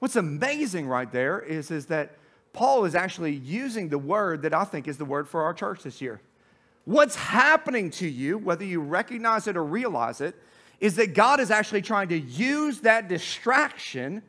What's 0.00 0.16
amazing 0.16 0.86
right 0.86 1.10
there 1.10 1.40
is, 1.40 1.70
is 1.70 1.86
that 1.86 2.18
Paul 2.54 2.84
is 2.86 2.94
actually 2.94 3.34
using 3.34 3.90
the 3.90 3.98
word 3.98 4.42
that 4.42 4.54
I 4.54 4.64
think 4.64 4.88
is 4.88 4.96
the 4.96 5.04
word 5.04 5.28
for 5.28 5.42
our 5.42 5.52
church 5.52 5.82
this 5.82 6.00
year. 6.00 6.20
What's 6.86 7.16
happening 7.16 7.90
to 7.92 8.08
you, 8.08 8.38
whether 8.38 8.64
you 8.64 8.80
recognize 8.80 9.46
it 9.46 9.56
or 9.56 9.64
realize 9.64 10.20
it, 10.20 10.34
is 10.80 10.96
that 10.96 11.14
God 11.14 11.40
is 11.40 11.50
actually 11.50 11.82
trying 11.82 12.08
to 12.08 12.18
use 12.18 12.80
that 12.80 13.08
distraction, 13.08 14.22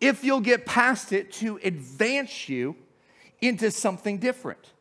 if 0.00 0.24
you'll 0.24 0.40
get 0.40 0.66
past 0.66 1.12
it, 1.12 1.32
to 1.34 1.58
advance 1.62 2.48
you 2.48 2.76
into 3.40 3.70
something 3.70 4.18
different. 4.18 4.72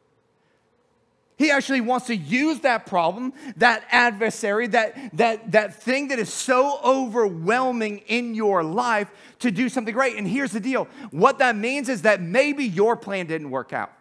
He 1.38 1.50
actually 1.50 1.82
wants 1.82 2.06
to 2.08 2.16
use 2.16 2.60
that 2.60 2.86
problem, 2.86 3.34
that 3.58 3.84
adversary, 3.92 4.68
that, 4.68 5.18
that, 5.18 5.52
that 5.54 5.82
thing 5.82 6.10
that 6.10 6.20
is 6.20 6.32
so 6.32 6.80
overwhelming 6.84 8.00
in 8.08 8.36
your 8.36 8.64
life 8.64 9.10
to 9.40 9.50
do 9.50 9.68
something 9.68 9.94
great. 9.94 10.18
And 10.18 10.28
here's 10.28 10.52
the 10.52 10.60
deal 10.60 10.86
what 11.10 11.40
that 11.40 11.56
means 11.56 11.90
is 11.90 12.04
that 12.04 12.22
maybe 12.22 12.66
your 12.66 12.96
plan 12.96 13.26
didn't 13.26 13.50
work 13.50 13.74
out. 13.74 13.92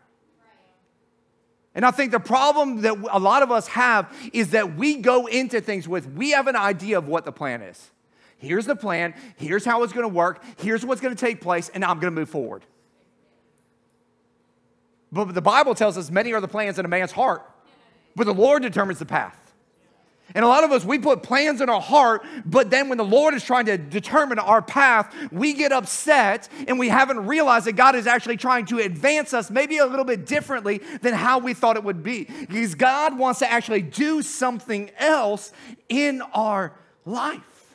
And 1.75 1.85
I 1.85 1.93
think 1.93 2.11
the 2.11 2.21
problem 2.21 2.83
that 2.83 2.97
a 3.11 3.19
lot 3.19 3.43
of 3.43 3.51
us 3.51 3.69
have 3.69 4.13
is 4.33 4.51
that 4.51 4.77
we 4.77 4.97
go 4.97 5.27
into 5.27 5.61
things 5.61 5.87
with, 5.87 6.07
we 6.13 6.33
have 6.33 6.47
an 6.47 6.57
idea 6.57 6.99
of 6.99 7.07
what 7.07 7.25
the 7.25 7.33
plan 7.33 7.63
is. 7.63 7.91
Here's 8.39 8.67
the 8.67 8.77
plan, 8.77 9.15
here's 9.37 9.65
how 9.65 9.83
it's 9.83 9.93
gonna 9.93 10.09
work, 10.09 10.43
here's 10.59 10.85
what's 10.85 11.01
gonna 11.01 11.15
take 11.15 11.41
place, 11.41 11.69
and 11.69 11.85
I'm 11.85 12.01
gonna 12.01 12.11
move 12.11 12.29
forward. 12.29 12.65
But 15.13 15.35
the 15.35 15.43
Bible 15.43 15.75
tells 15.75 15.99
us 15.99 16.11
many 16.11 16.33
are 16.33 16.41
the 16.41 16.49
plans 16.49 16.79
in 16.79 16.85
a 16.85 16.89
man's 16.89 17.13
heart, 17.13 17.43
but 18.15 18.25
the 18.25 18.35
Lord 18.35 18.63
determines 18.63 18.99
the 18.99 19.07
path. 19.07 19.37
And 20.35 20.45
a 20.45 20.49
lot 20.49 20.63
of 20.63 20.71
us, 20.71 20.85
we 20.85 20.99
put 20.99 21.25
plans 21.25 21.61
in 21.61 21.69
our 21.69 21.81
heart, 21.81 22.25
but 22.47 22.71
then 22.71 22.89
when 22.89 22.99
the 22.99 23.05
Lord 23.05 23.35
is 23.35 23.43
trying 23.43 23.67
to 23.67 23.77
determine 23.77 24.39
our 24.39 24.63
path, 24.63 25.13
we 25.33 25.55
get 25.55 25.73
upset 25.73 26.49
and 26.69 26.79
we 26.79 26.89
haven't 26.89 27.27
realized 27.27 27.67
that 27.67 27.73
God 27.73 27.97
is 27.97 28.07
actually 28.07 28.37
trying 28.37 28.67
to 28.67 28.79
advance 28.79 29.35
us 29.35 29.51
maybe 29.51 29.79
a 29.79 29.87
little 29.87 30.05
bit 30.05 30.27
differently 30.27 30.83
than 31.03 31.15
how 31.15 31.41
we 31.41 31.53
thought 31.53 31.77
it 31.77 31.83
would 31.83 32.05
be. 32.05 32.29
Because 32.49 32.77
God 32.77 33.19
wants 33.19 33.41
to 33.41 33.51
actually 33.51 33.83
do 33.83 34.23
something 34.23 34.91
else 34.99 35.53
in 35.89 36.23
our 36.33 36.75
life. 37.05 37.75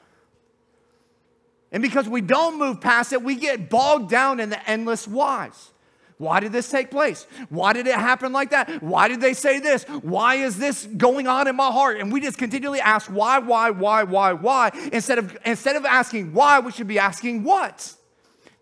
And 1.73 1.83
because 1.83 2.07
we 2.07 2.21
don't 2.21 2.57
move 2.57 2.79
past 2.79 3.11
it, 3.11 3.21
we 3.21 3.35
get 3.35 3.69
bogged 3.69 4.09
down 4.09 4.39
in 4.39 4.49
the 4.49 4.69
endless 4.69 5.05
whys. 5.05 5.71
Why 6.17 6.39
did 6.39 6.53
this 6.53 6.69
take 6.69 6.91
place? 6.91 7.27
Why 7.49 7.73
did 7.73 7.87
it 7.87 7.95
happen 7.95 8.31
like 8.31 8.51
that? 8.51 8.81
Why 8.81 9.09
did 9.09 9.19
they 9.19 9.33
say 9.33 9.59
this? 9.59 9.83
Why 9.83 10.35
is 10.35 10.57
this 10.57 10.85
going 10.85 11.27
on 11.27 11.47
in 11.47 11.55
my 11.57 11.69
heart? 11.71 11.99
And 11.99 12.11
we 12.11 12.21
just 12.21 12.37
continually 12.37 12.79
ask 12.79 13.07
why, 13.07 13.39
why, 13.39 13.71
why, 13.71 14.03
why, 14.03 14.31
why. 14.31 14.71
Instead 14.93 15.17
of, 15.17 15.37
instead 15.45 15.75
of 15.75 15.83
asking 15.83 16.33
why, 16.33 16.59
we 16.59 16.71
should 16.71 16.87
be 16.87 16.99
asking 16.99 17.43
what. 17.43 17.93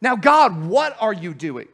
Now, 0.02 0.16
God, 0.16 0.66
what 0.66 0.98
are 1.00 1.14
you 1.14 1.34
doing? 1.34 1.68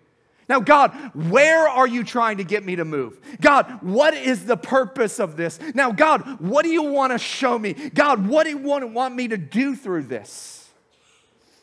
Now, 0.50 0.60
God, 0.60 0.92
where 1.14 1.68
are 1.68 1.88
you 1.88 2.04
trying 2.04 2.38
to 2.38 2.44
get 2.44 2.66
me 2.66 2.76
to 2.76 2.84
move? 2.84 3.20
God, 3.40 3.82
what 3.82 4.16
is 4.16 4.46
the 4.46 4.58
purpose 4.58 5.20
of 5.20 5.38
this? 5.38 5.60
Now, 5.76 5.92
God, 5.92 6.42
what 6.42 6.64
do 6.64 6.70
you 6.70 6.84
want 6.84 7.14
to 7.14 7.20
show 7.20 7.58
me? 7.58 7.74
God, 7.74 8.28
what 8.28 8.46
do 8.46 8.50
you 8.50 8.58
want, 8.58 8.92
want 8.92 9.16
me 9.16 9.28
to 9.28 9.38
do 9.38 9.76
through 9.76 10.04
this? 10.04 10.59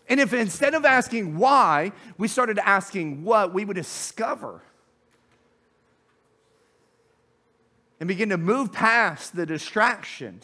And 0.08 0.20
if 0.20 0.32
instead 0.32 0.74
of 0.74 0.84
asking 0.84 1.36
why, 1.36 1.92
we 2.16 2.28
started 2.28 2.58
asking 2.58 3.24
what, 3.24 3.52
we 3.52 3.64
would 3.64 3.74
discover 3.74 4.62
and 7.98 8.08
begin 8.08 8.28
to 8.28 8.36
move 8.36 8.72
past 8.72 9.34
the 9.34 9.46
distraction 9.46 10.40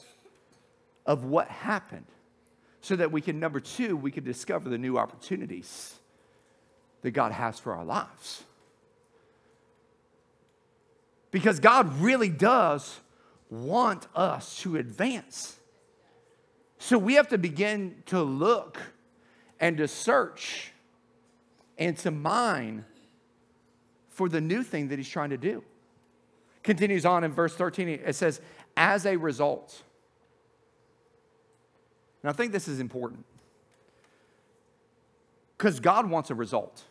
of 1.07 1.25
what 1.25 1.49
happened 1.49 2.07
so 2.81 2.97
that 2.97 3.13
we 3.13 3.21
can, 3.21 3.39
number 3.39 3.61
two, 3.61 3.97
we 3.97 4.11
can 4.11 4.25
discover 4.25 4.69
the 4.69 4.79
new 4.79 4.99
opportunities 4.99 5.95
that 7.03 7.13
God 7.13 7.33
has 7.33 7.59
for 7.59 7.75
our 7.75 7.85
lives. 7.85 8.43
Because 11.31 11.61
God 11.61 12.01
really 12.01 12.29
does 12.29 13.01
want 13.51 14.07
us 14.15 14.59
to 14.61 14.77
advance. 14.77 15.57
So 16.79 16.99
we 16.99 17.15
have 17.15 17.29
to 17.29 17.39
begin 17.39 18.03
to 18.07 18.23
look 18.23 18.79
and 19.63 19.79
to 19.79 19.87
search 19.87 20.73
and 21.79 21.97
to 21.97 22.11
mine 22.11 22.85
for 24.11 24.29
the 24.29 24.41
new 24.41 24.63
thing 24.63 24.89
that 24.89 24.99
he's 24.99 25.09
trying 25.09 25.31
to 25.31 25.39
do. 25.39 25.63
Continues 26.65 27.07
on 27.07 27.25
in 27.25 27.33
verse 27.33 27.55
13, 27.55 27.89
it 27.89 28.15
says, 28.15 28.41
as 28.77 29.07
a 29.07 29.17
result. 29.17 29.83
And 32.23 32.31
I 32.31 32.33
think 32.33 32.53
this 32.53 32.67
is 32.69 32.81
important 32.81 33.25
because 35.57 35.79
God 35.81 36.11
wants 36.11 36.31
a 36.31 36.35
result. 36.35 36.83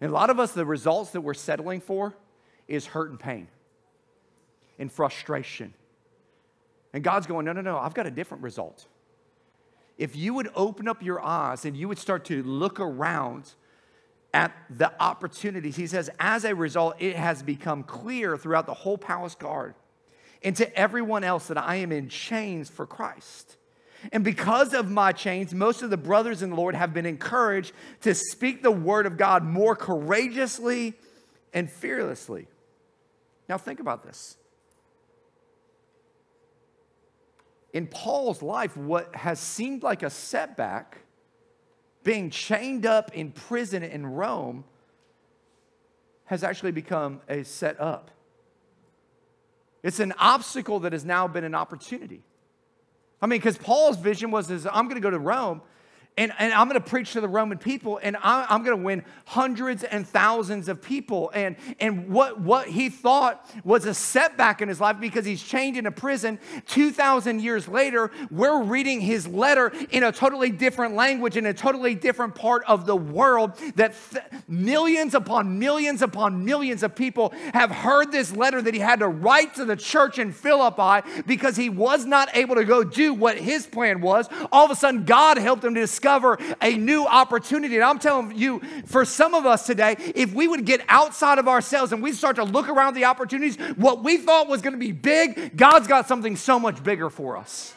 And 0.00 0.10
a 0.10 0.14
lot 0.14 0.28
of 0.28 0.38
us, 0.38 0.52
the 0.52 0.66
results 0.66 1.10
that 1.12 1.22
we're 1.22 1.32
settling 1.32 1.80
for 1.80 2.14
is 2.68 2.84
hurt 2.86 3.10
and 3.10 3.18
pain 3.18 3.48
and 4.78 4.92
frustration. 4.92 5.72
And 6.92 7.02
God's 7.02 7.26
going, 7.26 7.46
no, 7.46 7.52
no, 7.52 7.62
no, 7.62 7.78
I've 7.78 7.94
got 7.94 8.06
a 8.06 8.10
different 8.10 8.42
result 8.42 8.86
if 9.96 10.16
you 10.16 10.34
would 10.34 10.50
open 10.54 10.88
up 10.88 11.02
your 11.02 11.22
eyes 11.22 11.64
and 11.64 11.76
you 11.76 11.88
would 11.88 11.98
start 11.98 12.24
to 12.26 12.42
look 12.42 12.80
around 12.80 13.52
at 14.32 14.52
the 14.68 14.92
opportunities, 15.00 15.76
he 15.76 15.86
says, 15.86 16.10
as 16.18 16.44
a 16.44 16.54
result, 16.54 16.96
it 16.98 17.14
has 17.16 17.42
become 17.42 17.84
clear 17.84 18.36
throughout 18.36 18.66
the 18.66 18.74
whole 18.74 18.98
palace 18.98 19.34
guard 19.34 19.74
and 20.42 20.56
to 20.56 20.76
everyone 20.78 21.24
else 21.24 21.46
that 21.46 21.56
I 21.58 21.76
am 21.76 21.92
in 21.92 22.08
chains 22.08 22.68
for 22.68 22.86
Christ. 22.86 23.56
And 24.12 24.22
because 24.22 24.74
of 24.74 24.90
my 24.90 25.12
chains, 25.12 25.54
most 25.54 25.82
of 25.82 25.90
the 25.90 25.96
brothers 25.96 26.42
in 26.42 26.50
the 26.50 26.56
Lord 26.56 26.74
have 26.74 26.92
been 26.92 27.06
encouraged 27.06 27.72
to 28.02 28.14
speak 28.14 28.62
the 28.62 28.70
word 28.70 29.06
of 29.06 29.16
God 29.16 29.44
more 29.44 29.74
courageously 29.74 30.94
and 31.54 31.70
fearlessly. 31.70 32.48
Now, 33.48 33.56
think 33.56 33.80
about 33.80 34.02
this. 34.04 34.36
In 37.74 37.88
Paul's 37.88 38.40
life, 38.40 38.76
what 38.76 39.14
has 39.16 39.40
seemed 39.40 39.82
like 39.82 40.04
a 40.04 40.08
setback, 40.08 40.98
being 42.04 42.30
chained 42.30 42.86
up 42.86 43.12
in 43.14 43.32
prison 43.32 43.82
in 43.82 44.06
Rome, 44.06 44.64
has 46.26 46.44
actually 46.44 46.70
become 46.70 47.20
a 47.28 47.42
set 47.42 47.78
up. 47.80 48.12
It's 49.82 49.98
an 49.98 50.14
obstacle 50.18 50.80
that 50.80 50.92
has 50.92 51.04
now 51.04 51.26
been 51.26 51.44
an 51.44 51.54
opportunity. 51.54 52.22
I 53.20 53.26
mean, 53.26 53.40
because 53.40 53.58
Paul's 53.58 53.98
vision 53.98 54.30
was, 54.30 54.50
is 54.50 54.66
I'm 54.66 54.84
going 54.84 54.94
to 54.94 55.00
go 55.00 55.10
to 55.10 55.18
Rome 55.18 55.60
and, 56.16 56.32
and 56.38 56.52
I'm 56.52 56.68
going 56.68 56.80
to 56.80 56.88
preach 56.88 57.14
to 57.14 57.20
the 57.20 57.26
Roman 57.26 57.58
people, 57.58 57.98
and 58.00 58.16
I, 58.22 58.46
am 58.54 58.62
going 58.62 58.76
to 58.76 58.82
win 58.84 59.04
hundreds 59.24 59.82
and 59.82 60.06
thousands 60.06 60.68
of 60.68 60.80
people. 60.80 61.32
And, 61.34 61.56
and 61.80 62.08
what, 62.08 62.40
what 62.40 62.68
he 62.68 62.88
thought 62.88 63.44
was 63.64 63.84
a 63.84 63.94
setback 63.94 64.62
in 64.62 64.68
his 64.68 64.80
life 64.80 65.00
because 65.00 65.24
he's 65.24 65.42
chained 65.42 65.76
in 65.76 65.86
a 65.86 65.90
prison. 65.90 66.38
2,000 66.66 67.40
years 67.40 67.66
later, 67.66 68.12
we're 68.30 68.62
reading 68.62 69.00
his 69.00 69.26
letter 69.26 69.72
in 69.90 70.04
a 70.04 70.12
totally 70.12 70.50
different 70.50 70.94
language, 70.94 71.36
in 71.36 71.46
a 71.46 71.54
totally 71.54 71.96
different 71.96 72.36
part 72.36 72.62
of 72.68 72.86
the 72.86 72.94
world, 72.94 73.56
that 73.74 73.94
th- 74.12 74.24
millions 74.46 75.14
upon 75.16 75.58
millions 75.58 76.00
upon 76.00 76.44
millions 76.44 76.84
of 76.84 76.94
people 76.94 77.34
have 77.52 77.72
heard 77.72 78.12
this 78.12 78.36
letter 78.36 78.62
that 78.62 78.72
he 78.72 78.78
had 78.78 79.00
to 79.00 79.08
write 79.08 79.56
to 79.56 79.64
the 79.64 79.74
church 79.74 80.20
in 80.20 80.30
Philippi 80.30 81.04
because 81.26 81.56
he 81.56 81.68
was 81.68 82.04
not 82.04 82.28
able 82.36 82.54
to 82.54 82.64
go 82.64 82.84
do 82.84 83.12
what 83.12 83.36
his 83.36 83.66
plan 83.66 84.00
was. 84.00 84.28
All 84.52 84.64
of 84.64 84.70
a 84.70 84.76
sudden, 84.76 85.04
God 85.04 85.38
helped 85.38 85.64
him 85.64 85.74
to 85.74 85.80
discover 85.80 86.03
discover 86.04 86.38
a 86.60 86.76
new 86.76 87.06
opportunity. 87.06 87.76
And 87.76 87.84
I'm 87.84 87.98
telling 87.98 88.36
you, 88.36 88.60
for 88.84 89.06
some 89.06 89.34
of 89.34 89.46
us 89.46 89.66
today, 89.66 89.96
if 90.14 90.34
we 90.34 90.46
would 90.46 90.66
get 90.66 90.82
outside 90.88 91.38
of 91.38 91.48
ourselves 91.48 91.92
and 91.92 92.02
we 92.02 92.12
start 92.12 92.36
to 92.36 92.44
look 92.44 92.68
around 92.68 92.92
the 92.92 93.06
opportunities, 93.06 93.56
what 93.76 94.04
we 94.04 94.18
thought 94.18 94.46
was 94.46 94.60
going 94.60 94.74
to 94.74 94.78
be 94.78 94.92
big, 94.92 95.56
God's 95.56 95.88
got 95.88 96.06
something 96.06 96.36
so 96.36 96.60
much 96.60 96.84
bigger 96.84 97.08
for 97.08 97.38
us. 97.38 97.74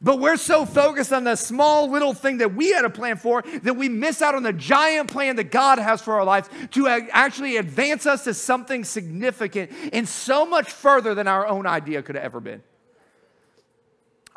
But 0.00 0.20
we're 0.20 0.36
so 0.36 0.64
focused 0.64 1.12
on 1.12 1.24
the 1.24 1.34
small 1.34 1.90
little 1.90 2.14
thing 2.14 2.38
that 2.38 2.54
we 2.54 2.70
had 2.70 2.84
a 2.84 2.90
plan 2.90 3.16
for 3.16 3.42
that 3.64 3.74
we 3.74 3.88
miss 3.88 4.22
out 4.22 4.36
on 4.36 4.44
the 4.44 4.52
giant 4.52 5.10
plan 5.10 5.34
that 5.36 5.50
God 5.50 5.80
has 5.80 6.00
for 6.00 6.14
our 6.14 6.24
lives 6.24 6.48
to 6.70 6.86
actually 6.86 7.56
advance 7.56 8.06
us 8.06 8.22
to 8.24 8.32
something 8.32 8.84
significant 8.84 9.72
and 9.92 10.08
so 10.08 10.46
much 10.46 10.70
further 10.70 11.16
than 11.16 11.26
our 11.26 11.48
own 11.48 11.66
idea 11.66 12.00
could 12.00 12.14
have 12.14 12.22
ever 12.22 12.38
been. 12.38 12.62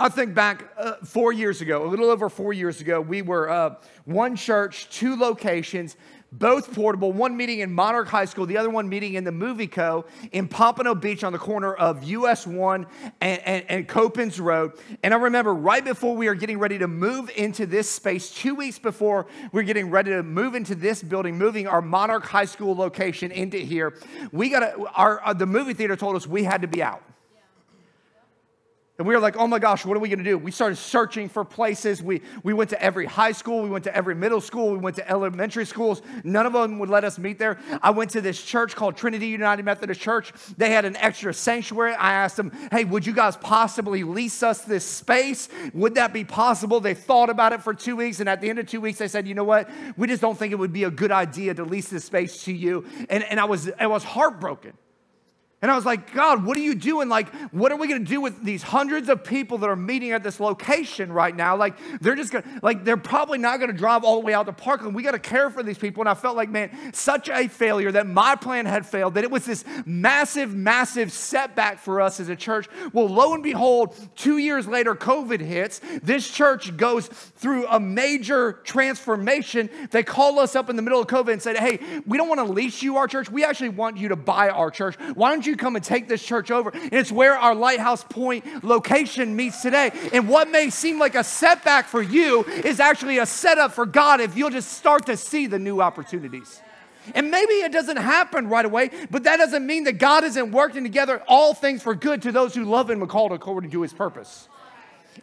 I 0.02 0.10
think 0.10 0.34
back 0.34 0.66
uh, 0.80 0.94
four 1.04 1.32
years 1.32 1.62
ago, 1.62 1.86
a 1.86 1.88
little 1.88 2.10
over 2.10 2.28
four 2.28 2.54
years 2.54 2.82
ago, 2.82 3.00
we 3.00 3.22
were 3.22 3.48
uh, 3.48 3.76
one 4.06 4.36
church, 4.36 4.90
two 4.90 5.16
locations, 5.16 5.96
both 6.32 6.74
portable, 6.74 7.12
one 7.12 7.38
meeting 7.38 7.60
in 7.60 7.72
Monarch 7.72 8.08
High 8.08 8.26
School, 8.26 8.48
the 8.48 8.58
other 8.58 8.72
one 8.72 8.90
meeting 8.90 9.14
in 9.14 9.26
the 9.26 9.32
Movie 9.32 9.68
Co. 9.68 10.06
in 10.32 10.48
Pompano 10.48 10.96
Beach 10.96 11.24
on 11.24 11.34
the 11.34 11.38
corner 11.38 11.76
of 11.76 12.04
US 12.04 12.48
1 12.48 12.88
and, 13.22 13.42
and, 13.46 13.66
and 13.70 13.88
Copans 13.88 14.40
Road. 14.40 14.72
And 15.04 15.14
I 15.14 15.18
remember 15.18 15.54
right 15.54 15.86
before 15.86 16.16
we 16.16 16.28
are 16.28 16.34
getting 16.34 16.58
ready 16.58 16.80
to 16.80 16.88
move 16.88 17.30
into 17.36 17.68
this 17.68 17.88
space, 17.88 18.32
two 18.32 18.56
weeks 18.56 18.80
before 18.80 19.28
we 19.52 19.62
are 19.62 19.66
getting 19.66 19.92
ready 19.92 20.10
to 20.10 20.24
move 20.24 20.56
into 20.56 20.74
this 20.74 21.04
building, 21.04 21.38
moving 21.38 21.68
our 21.68 21.84
Monarch 21.84 22.26
High 22.26 22.46
School 22.46 22.76
location 22.76 23.30
into 23.30 23.60
here, 23.60 24.00
we 24.32 24.50
got 24.50 24.64
our, 24.96 25.24
uh, 25.24 25.34
the 25.34 25.46
movie 25.46 25.76
theater 25.76 25.96
told 25.96 26.16
us 26.16 26.26
we 26.26 26.44
had 26.44 26.64
to 26.64 26.68
be 26.68 26.82
out. 26.82 27.04
And 29.02 29.08
we 29.08 29.16
were 29.16 29.20
like, 29.20 29.36
oh 29.36 29.48
my 29.48 29.58
gosh, 29.58 29.84
what 29.84 29.98
are 29.98 30.00
we 30.00 30.10
gonna 30.10 30.24
do? 30.24 30.38
We 30.38 30.52
started 30.52 30.76
searching 30.76 31.28
for 31.28 31.44
places. 31.44 32.04
We, 32.04 32.22
we 32.44 32.54
went 32.54 32.70
to 32.70 32.80
every 32.80 33.08
high 33.08 33.32
school, 33.32 33.64
we 33.64 33.70
went 33.70 33.84
to 33.86 33.96
every 33.98 34.14
middle 34.14 34.40
school, 34.40 34.74
we 34.74 34.78
went 34.78 34.96
to 34.98 35.10
elementary 35.10 35.66
schools. 35.66 36.04
None 36.24 36.46
of 36.46 36.54
them 36.54 36.78
would 36.78 36.90
let 36.92 37.04
us 37.04 37.18
meet 37.18 37.40
there. 37.40 37.58
I 37.82 37.90
went 37.90 38.12
to 38.12 38.22
this 38.22 38.40
church 38.40 38.76
called 38.76 38.96
Trinity 38.96 39.26
United 39.26 39.66
Methodist 39.66 40.00
Church. 40.00 40.32
They 40.56 40.70
had 40.70 40.86
an 40.86 40.96
extra 40.98 41.34
sanctuary. 41.34 41.96
I 41.96 42.14
asked 42.14 42.38
them, 42.38 42.52
hey, 42.70 42.84
would 42.84 43.04
you 43.04 43.14
guys 43.14 43.36
possibly 43.38 44.04
lease 44.04 44.44
us 44.44 44.62
this 44.66 44.86
space? 44.86 45.50
Would 45.74 45.96
that 45.96 46.14
be 46.14 46.24
possible? 46.24 46.80
They 46.80 46.94
thought 46.94 47.32
about 47.32 47.54
it 47.54 47.64
for 47.64 47.74
two 47.74 47.96
weeks, 47.96 48.20
and 48.20 48.30
at 48.30 48.40
the 48.40 48.52
end 48.52 48.60
of 48.60 48.68
two 48.68 48.82
weeks, 48.82 49.00
they 49.00 49.08
said, 49.08 49.28
you 49.28 49.34
know 49.34 49.44
what? 49.44 49.68
We 49.98 50.06
just 50.06 50.22
don't 50.22 50.38
think 50.38 50.54
it 50.54 50.60
would 50.60 50.74
be 50.74 50.84
a 50.84 50.92
good 50.92 51.12
idea 51.12 51.56
to 51.56 51.64
lease 51.64 51.90
this 51.90 52.06
space 52.06 52.44
to 52.44 52.54
you. 52.54 52.86
And, 53.10 53.24
and 53.24 53.40
I, 53.40 53.46
was, 53.46 53.72
I 53.80 53.88
was 53.88 54.04
heartbroken. 54.04 54.74
And 55.62 55.70
I 55.70 55.76
was 55.76 55.86
like, 55.86 56.12
God, 56.12 56.44
what 56.44 56.58
are 56.58 56.62
you 56.62 56.74
doing? 56.74 57.08
Like, 57.08 57.32
what 57.52 57.72
are 57.72 57.78
we 57.78 57.88
gonna 57.88 58.00
do 58.00 58.20
with 58.20 58.44
these 58.44 58.64
hundreds 58.64 59.10
of 59.10 59.24
people 59.24 59.60
that 59.60 59.70
are 59.70 59.76
meeting 59.76 60.12
at 60.12 60.24
this 60.24 60.40
location 60.40 61.12
right 61.12 61.36
now? 61.36 61.56
Like, 61.56 61.76
they're 62.02 62.16
just 62.16 62.32
gonna, 62.32 62.60
like, 62.64 62.84
they're 62.84 62.98
probably 62.98 63.38
not 63.38 63.60
gonna 63.60 63.72
drive 63.72 64.04
all 64.04 64.20
the 64.20 64.26
way 64.26 64.34
out 64.34 64.48
to 64.48 64.54
Parkland. 64.54 64.96
We 64.96 65.04
gotta 65.04 65.20
care 65.20 65.52
for 65.52 65.62
these 65.62 65.78
people. 65.78 66.02
And 66.02 66.10
I 66.10 66.16
felt 66.16 66.36
like, 66.36 66.50
man, 66.50 66.72
such 66.94 67.30
a 67.30 67.48
failure 67.48 67.92
that 67.92 68.08
my 68.08 68.36
plan 68.36 68.66
had 68.66 68.88
failed, 68.88 69.14
that 69.14 69.24
it 69.24 69.30
was 69.30 69.46
this 69.46 69.64
massive, 69.86 70.56
massive 70.56 71.12
setback 71.12 71.78
for 71.78 72.02
us 72.02 72.20
as 72.20 72.30
a 72.30 72.36
church. 72.36 72.68
Well, 72.92 73.08
lo 73.08 73.36
and 73.36 73.44
behold, 73.44 73.96
two 74.16 74.40
years 74.40 74.68
later, 74.68 74.96
COVID 74.96 75.42
hits. 75.42 75.80
This 76.02 76.28
church 76.28 76.76
goes 76.76 77.06
through 77.06 77.68
a 77.68 77.80
major 77.80 78.54
transformation. 78.64 79.70
They 79.92 80.02
call 80.02 80.40
us 80.40 80.56
up 80.56 80.72
in 80.72 80.76
the 80.76 80.82
middle 80.82 81.00
of 81.00 81.06
COVID 81.06 81.34
and 81.34 81.42
said, 81.42 81.58
hey, 81.58 82.02
we 82.08 82.18
don't 82.18 82.30
wanna 82.30 82.46
lease 82.46 82.82
you 82.82 82.98
our 82.98 83.08
church. 83.08 83.30
We 83.30 83.46
actually 83.46 83.70
want 83.70 83.98
you 83.98 84.08
to 84.08 84.16
buy 84.16 84.50
our 84.50 84.72
church. 84.72 84.96
Why 85.14 85.30
don't 85.30 85.46
you 85.46 85.51
you 85.52 85.58
come 85.58 85.76
and 85.76 85.86
take 85.86 86.08
this 86.08 86.24
church 86.24 86.50
over? 86.50 86.72
And 86.72 86.94
it's 86.94 87.12
where 87.12 87.38
our 87.38 87.54
Lighthouse 87.54 88.04
Point 88.04 88.64
location 88.64 89.36
meets 89.36 89.62
today. 89.62 89.92
And 90.12 90.28
what 90.28 90.50
may 90.50 90.70
seem 90.70 90.98
like 90.98 91.16
a 91.16 91.24
setback 91.24 91.88
for 91.88 92.02
you 92.02 92.44
is 92.46 92.80
actually 92.80 93.20
a 93.20 93.26
setup 93.26 93.74
for 93.74 93.86
God 93.86 94.22
if 94.22 94.36
you'll 94.36 94.50
just 94.50 94.74
start 94.74 95.06
to 95.06 95.18
see 95.18 95.46
the 95.46 95.60
new 95.60 95.82
opportunities. 95.82 96.62
And 97.16 97.32
maybe 97.32 97.54
it 97.54 97.72
doesn't 97.72 97.98
happen 97.98 98.48
right 98.48 98.66
away, 98.66 98.92
but 99.10 99.24
that 99.24 99.38
doesn't 99.38 99.66
mean 99.66 99.86
that 99.86 99.94
God 99.94 100.24
isn't 100.24 100.52
working 100.52 100.84
together 100.84 101.24
all 101.28 101.54
things 101.54 101.82
for 101.82 101.96
good 101.96 102.22
to 102.24 102.32
those 102.32 102.54
who 102.54 102.64
love 102.64 102.90
Him 102.90 103.02
and 103.02 103.10
called 103.10 103.32
according 103.32 103.72
to 103.72 103.82
His 103.82 103.94
purpose. 103.94 104.48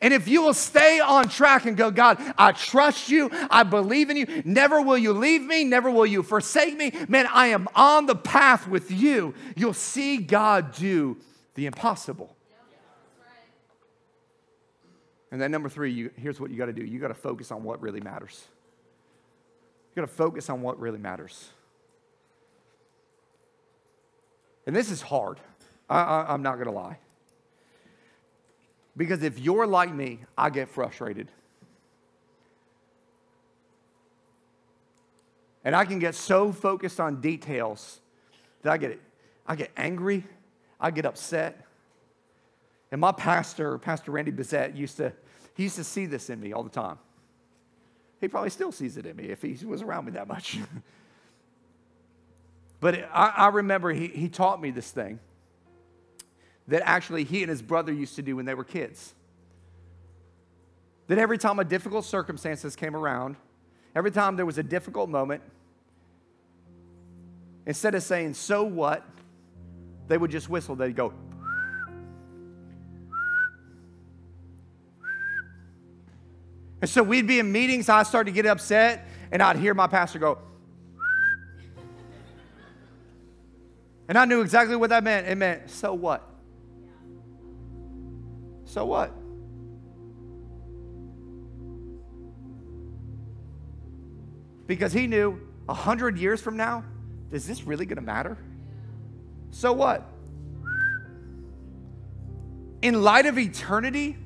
And 0.01 0.15
if 0.15 0.29
you 0.29 0.43
will 0.43 0.55
stay 0.55 1.01
on 1.01 1.29
track 1.29 1.67
and 1.67 1.77
go, 1.77 1.91
God, 1.91 2.21
I 2.39 2.53
trust 2.53 3.09
you, 3.09 3.31
I 3.51 3.65
believe 3.65 4.11
in 4.11 4.17
you, 4.17 4.43
never 4.45 4.81
will 4.81 4.99
you 4.99 5.13
leave 5.13 5.43
me, 5.43 5.65
never 5.65 5.91
will 5.91 6.07
you 6.07 6.23
forsake 6.23 6.77
me, 6.77 6.93
man, 7.09 7.27
I 7.33 7.49
am 7.49 7.69
on 7.75 8.07
the 8.07 8.15
path 8.15 8.69
with 8.69 8.91
you, 8.91 9.35
you'll 9.57 9.75
see 9.75 10.19
God 10.19 10.73
do 10.73 11.17
the 11.55 11.67
impossible. 11.67 12.35
And 15.31 15.41
then, 15.41 15.51
number 15.51 15.69
three, 15.69 15.93
you, 15.93 16.11
here's 16.17 16.41
what 16.41 16.51
you 16.51 16.57
got 16.57 16.67
to 16.67 16.73
do 16.73 16.83
you 16.83 16.99
got 16.99 17.09
to 17.09 17.15
focus 17.15 17.51
on 17.53 17.63
what 17.63 17.83
really 17.83 18.01
matters. 18.01 18.47
You 19.95 20.03
got 20.03 20.09
to 20.09 20.15
focus 20.15 20.49
on 20.49 20.63
what 20.63 20.81
really 20.81 20.99
matters. 20.99 21.51
And 24.67 24.75
this 24.75 24.91
is 24.91 25.03
hard. 25.03 25.39
I, 25.89 26.27
I'm 26.29 26.43
not 26.43 26.55
going 26.55 26.67
to 26.67 26.73
lie. 26.73 26.99
Because 28.99 29.23
if 29.23 29.39
you're 29.39 29.67
like 29.67 29.95
me, 29.95 30.19
I 30.37 30.51
get 30.51 30.69
frustrated. 30.69 31.29
And 35.65 35.77
I 35.77 35.85
can 35.85 36.01
get 36.01 36.17
so 36.17 36.53
focused 36.53 36.99
on 36.99 37.21
details 37.21 38.01
that 38.63 38.73
I 38.73 38.77
get, 38.77 39.01
I 39.47 39.55
get 39.55 39.71
angry, 39.77 40.25
I 40.81 40.91
get 40.91 41.07
upset. 41.07 41.65
And 42.91 43.01
my 43.01 43.13
pastor, 43.13 43.79
Pastor 43.79 44.11
Randy 44.11 44.33
Bissett, 44.33 44.75
used 44.75 44.97
to, 44.97 45.13
he 45.55 45.65
used 45.65 45.77
to 45.77 45.85
see 45.85 46.07
this 46.07 46.29
in 46.29 46.41
me 46.41 46.53
all 46.53 46.65
the 46.65 46.69
time. 46.69 46.99
He 48.21 48.27
probably 48.27 48.51
still 48.51 48.73
sees 48.73 48.97
it 48.97 49.07
in 49.07 49.15
me 49.15 49.25
if 49.27 49.43
he 49.43 49.57
was 49.65 49.81
around 49.81 50.07
me 50.07 50.13
that 50.13 50.27
much. 50.27 50.59
but 52.81 53.09
I, 53.13 53.33
I 53.37 53.49
remember 53.49 53.93
he, 53.93 54.09
he 54.09 54.29
taught 54.29 54.61
me 54.61 54.73
this 54.73 54.91
thing 54.91 55.21
that 56.69 56.83
actually 56.85 57.25
he 57.25 57.43
and 57.43 57.51
his 57.51 57.63
brother 57.63 57.93
used 57.93 58.15
to 58.17 58.23
do 58.23 58.37
when 58.37 58.45
they 58.45 58.55
were 58.55 58.65
kids. 58.65 59.15
That 61.09 61.19
every 61.19 61.39
time 61.39 61.59
a 61.59 61.65
difficult 61.65 62.05
circumstances 62.05 62.77
came 62.77 62.95
around, 62.95 63.37
every 63.97 64.11
time 64.11 64.37
there 64.37 64.47
was 64.47 64.59
a 64.59 64.63
difficult 64.63 65.09
moment, 65.09 65.43
instead 67.67 67.95
of 67.95 68.03
saying, 68.03 68.35
so 68.35 68.63
what, 68.65 69.05
they 70.09 70.19
would 70.19 70.31
just 70.31 70.49
whistle. 70.49 70.77
They'd 70.77 70.95
go, 70.95 71.13
And 76.81 76.89
so 76.89 77.03
we'd 77.03 77.27
be 77.27 77.41
in 77.41 77.51
meetings, 77.51 77.89
I'd 77.89 78.07
start 78.07 78.27
to 78.27 78.33
get 78.33 78.47
upset, 78.47 79.09
and 79.33 79.43
I'd 79.43 79.57
hear 79.57 79.75
my 79.75 79.89
pastor 79.89 80.21
go, 80.21 80.39
and 84.09 84.17
I 84.17 84.25
knew 84.27 84.43
exactly 84.43 84.77
what 84.77 84.91
that 84.91 85.03
meant. 85.03 85.27
It 85.27 85.35
meant, 85.37 85.71
so 85.71 85.93
what? 85.93 86.28
So 88.69 88.85
what? 88.85 89.15
Because 94.67 94.93
he 94.93 95.07
knew 95.07 95.41
a 95.71 95.75
hundred 95.75 96.19
years 96.19 96.43
from 96.43 96.59
now, 96.59 96.85
is 97.33 97.47
this 97.47 97.65
really 97.65 97.87
going 97.87 97.97
to 97.97 98.03
matter? 98.03 98.37
So 99.51 99.73
what? 99.73 100.07
In 102.83 103.03
light 103.03 103.25
of 103.25 103.39
eternity, 103.39 104.19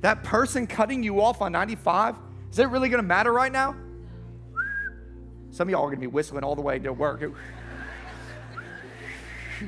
that 0.00 0.24
person 0.24 0.66
cutting 0.66 1.02
you 1.02 1.20
off 1.20 1.42
on 1.42 1.52
95, 1.52 2.16
is 2.50 2.58
it 2.58 2.70
really 2.70 2.88
going 2.88 3.02
to 3.02 3.06
matter 3.06 3.34
right 3.34 3.52
now? 3.52 3.76
Some 5.50 5.68
of 5.68 5.72
y'all 5.72 5.82
are 5.82 5.88
going 5.88 5.96
to 5.96 6.00
be 6.00 6.06
whistling 6.06 6.42
all 6.42 6.56
the 6.56 6.62
way 6.62 6.78
to 6.78 6.92
work. 6.94 7.22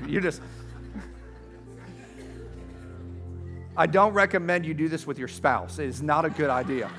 You're 0.06 0.22
just 0.22 0.40
I 3.78 3.86
don't 3.86 4.12
recommend 4.12 4.66
you 4.66 4.74
do 4.74 4.88
this 4.88 5.06
with 5.06 5.20
your 5.20 5.28
spouse. 5.28 5.78
It 5.78 5.86
is 5.86 6.02
not 6.02 6.24
a 6.24 6.30
good 6.30 6.50
idea. 6.50 6.90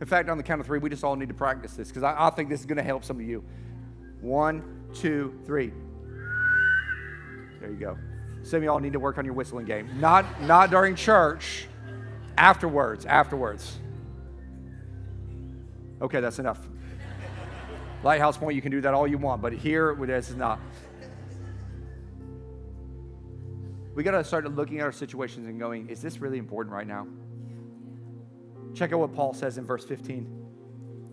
In 0.00 0.06
fact, 0.06 0.30
on 0.30 0.38
the 0.38 0.42
count 0.42 0.62
of 0.62 0.66
three, 0.66 0.78
we 0.78 0.88
just 0.88 1.04
all 1.04 1.16
need 1.16 1.28
to 1.28 1.34
practice 1.34 1.74
this 1.74 1.88
because 1.88 2.02
I, 2.02 2.28
I, 2.28 2.30
think 2.30 2.48
this 2.48 2.60
is 2.60 2.66
going 2.66 2.78
to 2.78 2.82
help 2.82 3.04
some 3.04 3.20
of 3.20 3.26
you. 3.26 3.44
One, 4.22 4.86
two, 4.94 5.38
three. 5.44 5.70
There 7.60 7.70
you 7.70 7.76
go. 7.76 7.98
Some 8.42 8.58
of 8.58 8.62
y'all 8.62 8.78
need 8.78 8.94
to 8.94 9.00
work 9.00 9.18
on 9.18 9.26
your 9.26 9.34
whistling 9.34 9.66
game. 9.66 10.00
Not, 10.00 10.24
not 10.42 10.70
during 10.70 10.94
church, 10.94 11.66
afterwards, 12.38 13.04
afterwards. 13.04 13.76
Okay, 16.00 16.20
that's 16.20 16.38
enough. 16.38 16.60
Lighthouse 18.02 18.36
Point, 18.36 18.54
you 18.54 18.62
can 18.62 18.70
do 18.70 18.80
that 18.80 18.94
all 18.94 19.06
you 19.06 19.18
want, 19.18 19.42
but 19.42 19.52
here, 19.52 19.94
this 19.94 20.30
is 20.30 20.36
not. 20.36 20.60
We 23.94 24.04
got 24.04 24.12
to 24.12 24.22
start 24.22 24.48
looking 24.54 24.78
at 24.78 24.84
our 24.84 24.92
situations 24.92 25.48
and 25.48 25.58
going, 25.58 25.88
is 25.88 26.00
this 26.00 26.18
really 26.18 26.38
important 26.38 26.72
right 26.72 26.86
now? 26.86 27.08
Check 28.72 28.92
out 28.92 29.00
what 29.00 29.12
Paul 29.12 29.34
says 29.34 29.58
in 29.58 29.64
verse 29.64 29.84
15. 29.84 30.46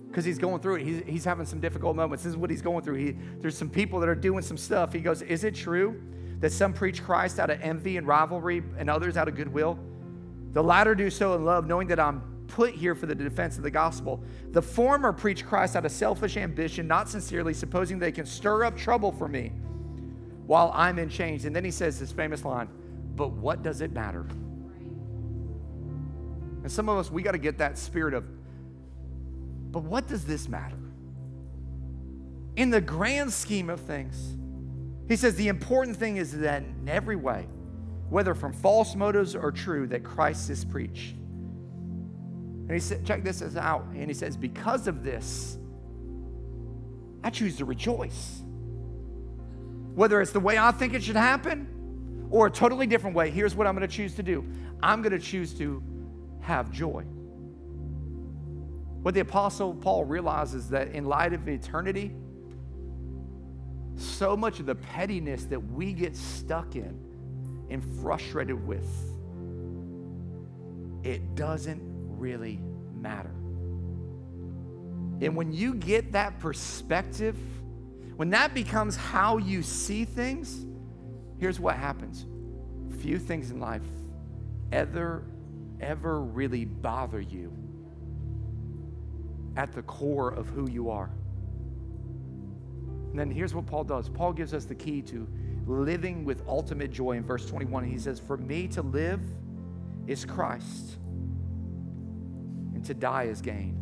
Because 0.08 0.24
he's 0.24 0.38
going 0.38 0.62
through 0.62 0.76
it. 0.76 0.84
He's, 0.84 1.02
he's 1.08 1.26
having 1.26 1.48
some 1.48 1.60
difficult 1.60 1.96
moments. 1.96 2.24
This 2.24 2.30
is 2.30 2.38
what 2.38 2.52
he's 2.52 2.62
going 2.62 2.84
through. 2.84 2.96
He, 2.96 3.16
there's 3.40 3.58
some 3.58 3.70
people 3.70 4.00
that 4.02 4.08
are 4.08 4.16
doing 4.16 4.44
some 4.44 4.56
stuff. 4.56 4.94
He 4.94 5.00
goes, 5.00 5.24
Is 5.24 5.44
it 5.44 5.56
true 5.56 6.00
that 6.42 6.52
some 6.52 6.74
preach 6.74 7.04
Christ 7.04 7.40
out 7.40 7.50
of 7.50 7.60
envy 7.62 7.98
and 7.98 8.06
rivalry 8.06 8.62
and 8.78 8.90
others 8.90 9.18
out 9.18 9.28
of 9.28 9.36
goodwill? 9.36 9.80
The 10.52 10.64
latter 10.64 10.94
do 10.94 11.10
so 11.10 11.34
in 11.34 11.44
love, 11.44 11.66
knowing 11.66 11.88
that 11.88 12.00
I'm 12.00 12.35
put 12.48 12.74
here 12.74 12.96
for 12.96 13.06
the 13.06 13.16
defense 13.16 13.58
of 13.58 13.64
the 13.64 13.72
gospel. 13.72 14.24
The 14.52 14.62
former 14.62 15.12
preach 15.12 15.46
Christ 15.46 15.76
out 15.76 15.86
of 15.86 15.92
selfish 15.92 16.38
ambition, 16.38 16.88
not 16.88 17.10
sincerely, 17.10 17.54
supposing 17.54 18.00
they 18.00 18.12
can 18.12 18.26
stir 18.26 18.64
up 18.64 18.78
trouble 18.78 19.12
for 19.12 19.28
me 19.28 19.52
while 20.46 20.72
I'm 20.74 21.00
in 21.00 21.10
chains. 21.10 21.46
And 21.46 21.56
then 21.56 21.64
he 21.64 21.72
says 21.72 22.00
this 22.00 22.12
famous 22.12 22.46
line, 22.46 22.70
but 23.16 23.32
what 23.32 23.64
does 23.64 23.82
it 23.82 23.92
matter? 23.92 24.26
And 26.64 26.72
some 26.72 26.90
of 26.90 26.98
us, 26.98 27.12
we 27.12 27.22
got 27.22 27.34
to 27.34 27.38
get 27.38 27.58
that 27.60 27.78
spirit 27.78 28.14
of, 28.14 28.26
but 29.72 29.84
what 29.84 30.08
does 30.08 30.26
this 30.26 30.48
matter? 30.48 30.78
In 32.56 32.70
the 32.70 32.82
grand 32.82 33.32
scheme 33.34 33.70
of 33.70 33.82
things, 33.82 34.36
he 35.08 35.16
says 35.16 35.36
the 35.36 35.48
important 35.48 35.98
thing 35.98 36.18
is 36.18 36.32
that 36.40 36.64
in 36.64 36.90
every 36.90 37.16
way, 37.16 37.48
whether 38.10 38.34
from 38.34 38.54
false 38.54 38.96
motives 38.96 39.36
or 39.36 39.52
true, 39.52 39.88
that 39.88 40.04
Christ 40.04 40.50
is 40.50 40.64
preached. 40.64 41.16
And 42.68 42.72
he 42.72 42.80
said, 42.80 43.06
check 43.06 43.24
this 43.24 43.42
out. 43.56 43.86
And 43.94 44.08
he 44.08 44.14
says, 44.14 44.36
because 44.36 44.88
of 44.88 45.04
this, 45.04 45.58
I 47.24 47.30
choose 47.30 47.58
to 47.58 47.66
rejoice. 47.66 48.42
Whether 49.94 50.20
it's 50.20 50.32
the 50.32 50.40
way 50.40 50.58
I 50.58 50.72
think 50.72 50.94
it 50.94 51.04
should 51.04 51.16
happen 51.16 52.28
or 52.32 52.48
a 52.48 52.52
totally 52.52 52.88
different 52.88 53.16
way, 53.16 53.30
here's 53.30 53.56
what 53.56 53.68
I'm 53.68 53.76
going 53.76 53.88
to 53.88 53.96
choose 53.96 54.16
to 54.16 54.24
do 54.24 54.44
I'm 54.82 55.02
going 55.02 55.12
to 55.12 55.20
choose 55.20 55.54
to 55.60 55.82
have 56.42 56.72
joy. 56.72 57.04
What 59.02 59.14
the 59.14 59.20
Apostle 59.20 59.76
Paul 59.76 60.04
realizes 60.04 60.70
that 60.70 60.90
in 60.90 61.06
light 61.06 61.34
of 61.34 61.48
eternity, 61.48 62.12
so 63.96 64.36
much 64.36 64.60
of 64.60 64.66
the 64.66 64.76
pettiness 64.76 65.46
that 65.46 65.60
we 65.60 65.94
get 65.94 66.16
stuck 66.16 66.76
in 66.76 67.00
and 67.70 67.84
frustrated 68.02 68.66
with, 68.68 68.88
it 71.04 71.36
doesn't 71.36 71.95
really 72.26 72.60
matter. 72.96 73.30
And 75.22 75.36
when 75.36 75.54
you 75.54 75.76
get 75.76 76.14
that 76.14 76.40
perspective, 76.40 77.38
when 78.16 78.32
that 78.32 78.56
becomes 78.56 78.96
how 78.96 79.38
you 79.38 79.62
see 79.62 80.06
things, 80.06 80.66
here's 81.38 81.60
what 81.60 81.76
happens. 81.76 82.26
Few 83.00 83.20
things 83.20 83.52
in 83.52 83.60
life 83.60 83.84
ever, 84.72 85.24
ever 85.80 86.20
really 86.22 86.66
bother 86.66 87.22
you 87.22 87.54
at 89.56 89.72
the 89.72 89.84
core 89.84 90.32
of 90.32 90.48
who 90.48 90.68
you 90.68 90.90
are. 90.90 91.12
And 93.12 93.20
then 93.20 93.30
here's 93.30 93.54
what 93.54 93.68
Paul 93.68 93.84
does 93.84 94.10
Paul 94.10 94.34
gives 94.34 94.54
us 94.54 94.66
the 94.66 94.76
key 94.76 95.04
to 95.04 95.28
living 95.68 96.26
with 96.26 96.42
ultimate 96.48 96.92
joy 96.92 97.12
in 97.14 97.24
verse 97.24 97.46
21. 97.46 97.84
He 97.86 98.00
says, 98.00 98.20
For 98.20 98.38
me 98.38 98.68
to 98.70 98.82
live 98.82 99.22
is 100.08 100.26
Christ, 100.26 100.98
to 102.86 102.94
die 102.94 103.24
is 103.24 103.42
gain. 103.42 103.78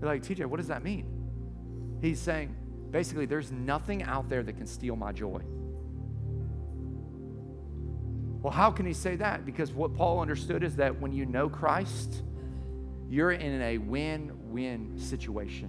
You're 0.00 0.08
like, 0.08 0.22
TJ, 0.22 0.46
what 0.46 0.56
does 0.56 0.68
that 0.68 0.82
mean? 0.82 1.06
He's 2.00 2.18
saying, 2.18 2.54
basically, 2.90 3.26
there's 3.26 3.52
nothing 3.52 4.02
out 4.02 4.28
there 4.28 4.42
that 4.42 4.56
can 4.56 4.66
steal 4.66 4.96
my 4.96 5.12
joy. 5.12 5.42
Well, 8.42 8.52
how 8.52 8.70
can 8.70 8.86
he 8.86 8.94
say 8.94 9.16
that? 9.16 9.44
Because 9.44 9.72
what 9.72 9.94
Paul 9.94 10.20
understood 10.20 10.64
is 10.64 10.76
that 10.76 10.98
when 10.98 11.12
you 11.12 11.26
know 11.26 11.50
Christ, 11.50 12.22
you're 13.10 13.32
in 13.32 13.60
a 13.60 13.76
win 13.78 14.32
win 14.50 14.98
situation. 14.98 15.68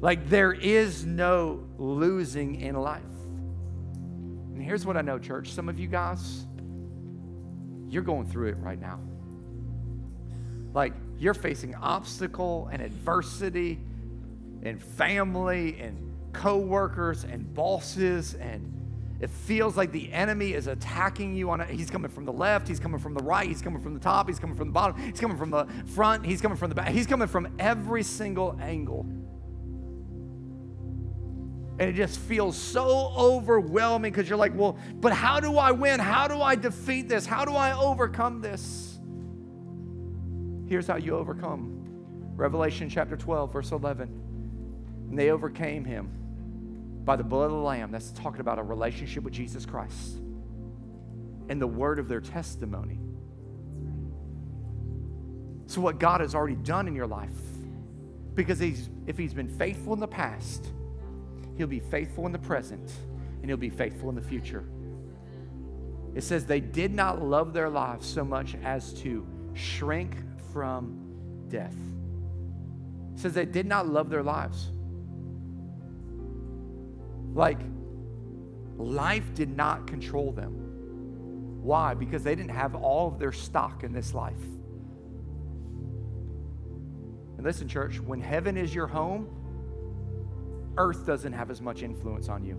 Like 0.00 0.28
there 0.28 0.52
is 0.52 1.06
no 1.06 1.64
losing 1.78 2.60
in 2.60 2.74
life. 2.74 3.02
And 4.52 4.62
here's 4.62 4.84
what 4.84 4.96
I 4.96 5.02
know, 5.02 5.18
church. 5.18 5.52
Some 5.52 5.68
of 5.68 5.78
you 5.78 5.86
guys, 5.86 6.46
you're 7.92 8.02
going 8.02 8.26
through 8.26 8.48
it 8.48 8.56
right 8.58 8.80
now. 8.80 8.98
Like 10.72 10.94
you're 11.18 11.34
facing 11.34 11.74
obstacle 11.74 12.70
and 12.72 12.80
adversity 12.80 13.78
and 14.62 14.82
family 14.82 15.78
and 15.78 15.98
coworkers 16.32 17.24
and 17.24 17.52
bosses 17.52 18.34
and 18.34 18.70
it 19.20 19.30
feels 19.30 19.76
like 19.76 19.92
the 19.92 20.10
enemy 20.12 20.54
is 20.54 20.66
attacking 20.66 21.36
you 21.36 21.50
on 21.50 21.60
a, 21.60 21.66
he's 21.66 21.90
coming 21.90 22.10
from 22.10 22.24
the 22.24 22.32
left 22.32 22.66
he's 22.66 22.80
coming 22.80 22.98
from 22.98 23.12
the 23.12 23.22
right 23.22 23.46
he's 23.46 23.60
coming 23.60 23.82
from 23.82 23.92
the 23.92 24.00
top 24.00 24.26
he's 24.26 24.38
coming 24.38 24.56
from 24.56 24.68
the 24.68 24.72
bottom 24.72 24.98
he's 24.98 25.20
coming 25.20 25.36
from 25.36 25.50
the 25.50 25.66
front 25.94 26.24
he's 26.24 26.40
coming 26.40 26.56
from 26.56 26.70
the 26.70 26.74
back 26.74 26.88
he's 26.88 27.06
coming 27.06 27.28
from 27.28 27.54
every 27.58 28.02
single 28.02 28.58
angle 28.62 29.06
and 31.78 31.88
it 31.88 31.94
just 31.94 32.18
feels 32.18 32.56
so 32.56 33.12
overwhelming 33.16 34.12
because 34.12 34.28
you're 34.28 34.38
like, 34.38 34.54
well, 34.54 34.76
but 34.94 35.12
how 35.12 35.40
do 35.40 35.56
I 35.56 35.72
win? 35.72 36.00
How 36.00 36.28
do 36.28 36.40
I 36.40 36.54
defeat 36.54 37.08
this? 37.08 37.24
How 37.24 37.44
do 37.44 37.52
I 37.52 37.76
overcome 37.76 38.40
this? 38.40 38.98
Here's 40.68 40.86
how 40.86 40.96
you 40.96 41.16
overcome 41.16 41.80
Revelation 42.36 42.88
chapter 42.88 43.16
12, 43.16 43.52
verse 43.52 43.72
11. 43.72 44.08
And 45.10 45.18
they 45.18 45.30
overcame 45.30 45.84
him 45.84 46.10
by 47.04 47.16
the 47.16 47.24
blood 47.24 47.46
of 47.46 47.52
the 47.52 47.58
Lamb. 47.58 47.90
That's 47.90 48.10
talking 48.12 48.40
about 48.40 48.58
a 48.58 48.62
relationship 48.62 49.24
with 49.24 49.32
Jesus 49.32 49.66
Christ 49.66 50.18
and 51.48 51.60
the 51.60 51.66
word 51.66 51.98
of 51.98 52.08
their 52.08 52.20
testimony. 52.20 53.00
So, 55.66 55.80
what 55.80 55.98
God 55.98 56.20
has 56.20 56.34
already 56.34 56.56
done 56.56 56.86
in 56.86 56.94
your 56.94 57.06
life, 57.06 57.30
because 58.34 58.58
he's, 58.58 58.90
if 59.06 59.16
He's 59.18 59.34
been 59.34 59.48
faithful 59.48 59.92
in 59.94 60.00
the 60.00 60.08
past, 60.08 60.66
He'll 61.56 61.66
be 61.66 61.80
faithful 61.80 62.26
in 62.26 62.32
the 62.32 62.38
present 62.38 62.90
and 63.40 63.50
He'll 63.50 63.56
be 63.56 63.70
faithful 63.70 64.08
in 64.08 64.14
the 64.14 64.22
future. 64.22 64.64
It 66.14 66.22
says 66.22 66.44
they 66.44 66.60
did 66.60 66.92
not 66.92 67.22
love 67.22 67.52
their 67.52 67.68
lives 67.68 68.06
so 68.06 68.24
much 68.24 68.54
as 68.62 68.92
to 68.94 69.26
shrink 69.54 70.16
from 70.52 71.46
death. 71.48 71.76
It 73.14 73.18
says 73.18 73.34
they 73.34 73.46
did 73.46 73.66
not 73.66 73.88
love 73.88 74.10
their 74.10 74.22
lives. 74.22 74.70
Like, 77.34 77.60
life 78.76 79.34
did 79.34 79.56
not 79.56 79.86
control 79.86 80.32
them. 80.32 81.62
Why? 81.62 81.94
Because 81.94 82.22
they 82.22 82.34
didn't 82.34 82.50
have 82.50 82.74
all 82.74 83.08
of 83.08 83.18
their 83.18 83.32
stock 83.32 83.84
in 83.84 83.92
this 83.92 84.12
life. 84.12 84.42
And 87.36 87.46
listen, 87.46 87.68
church, 87.68 88.00
when 88.00 88.20
heaven 88.20 88.56
is 88.56 88.74
your 88.74 88.86
home, 88.86 89.28
earth 90.76 91.06
doesn't 91.06 91.32
have 91.32 91.50
as 91.50 91.60
much 91.60 91.82
influence 91.82 92.28
on 92.28 92.44
you. 92.44 92.58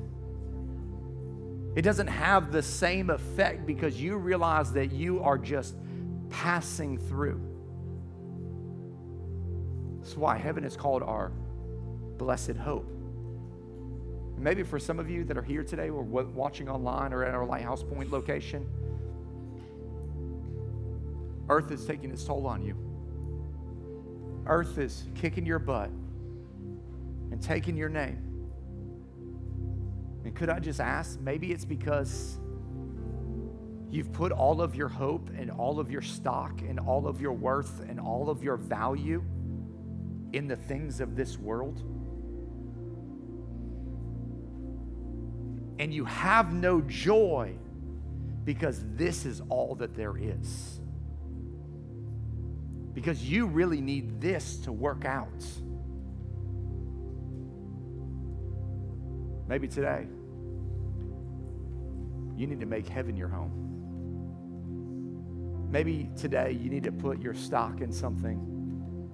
It 1.76 1.82
doesn't 1.82 2.08
have 2.08 2.52
the 2.52 2.62
same 2.62 3.10
effect 3.10 3.65
because 3.65 3.99
you 3.99 4.17
realize 4.17 4.71
that 4.73 4.91
you 4.91 5.21
are 5.23 5.38
just 5.38 5.76
passing 6.30 6.97
through. 6.97 7.41
That's 9.99 10.15
why 10.15 10.38
heaven 10.38 10.63
is 10.63 10.78
called 10.78 11.02
our 11.02 11.32
blessed 12.17 12.58
hope. 12.58 12.89
Maybe 14.38 14.62
for 14.63 14.78
some 14.78 14.99
of 14.99 15.10
you 15.10 15.23
that 15.23 15.38
are 15.38 15.43
here 15.43 15.63
today 15.63 15.89
or 15.89 16.04
watching 16.04 16.69
online 16.69 17.13
or 17.13 17.23
at 17.23 17.34
our 17.34 17.45
Lighthouse 17.45 17.84
Point 17.84 18.12
location, 18.12 18.67
earth 21.49 21.71
is 21.71 21.86
taking 21.86 22.12
its 22.12 22.23
toll 22.23 22.45
on 22.45 22.62
you. 22.62 22.76
Earth 24.45 24.78
is 24.78 25.06
kicking 25.15 25.45
your 25.45 25.60
butt 25.60 25.89
and 27.34 27.41
taking 27.41 27.76
your 27.76 27.89
name. 27.89 28.22
And 30.24 30.36
could 30.36 30.50
I 30.50 30.60
just 30.60 30.80
ask, 30.80 31.19
maybe 31.19 31.52
it's 31.52 31.65
because 31.65 32.38
you've 33.89 34.13
put 34.13 34.32
all 34.32 34.62
of 34.62 34.76
your 34.76 34.88
hope 34.88 35.32
and 35.36 35.50
all 35.50 35.80
of 35.80 35.89
your 35.89 36.04
stock 36.04 36.62
and 36.62 36.80
all 36.80 37.08
of 37.08 37.19
your 37.19 37.34
worth 37.34 37.80
and 37.89 38.00
all 38.00 38.30
of 38.30 38.43
your 38.43 38.56
value 38.56 39.24
in 40.32 40.48
the 40.48 40.56
things 40.56 41.02
of 41.02 41.15
this 41.15 41.39
world? 41.39 41.80
And 45.80 45.91
you 45.91 46.06
have 46.06 46.54
no 46.54 46.82
joy 46.82 47.56
because 48.46 48.86
this 48.93 49.26
is 49.26 49.41
all 49.50 49.74
that 49.76 49.96
there 49.96 50.17
is. 50.17 50.80
Because 52.93 53.28
you 53.28 53.48
really 53.48 53.82
need 53.82 54.22
this 54.22 54.58
to 54.58 54.72
work 54.72 55.04
out. 55.04 55.43
Maybe 59.47 59.67
today, 59.67 60.08
you 62.36 62.47
need 62.47 62.60
to 62.60 62.65
make 62.65 62.88
heaven 62.88 63.15
your 63.15 63.27
home. 63.27 63.51
Maybe 65.69 66.10
today 66.15 66.51
you 66.51 66.69
need 66.69 66.84
to 66.84 66.91
put 66.91 67.21
your 67.21 67.34
stock 67.34 67.82
in 67.82 67.91
something 67.91 69.10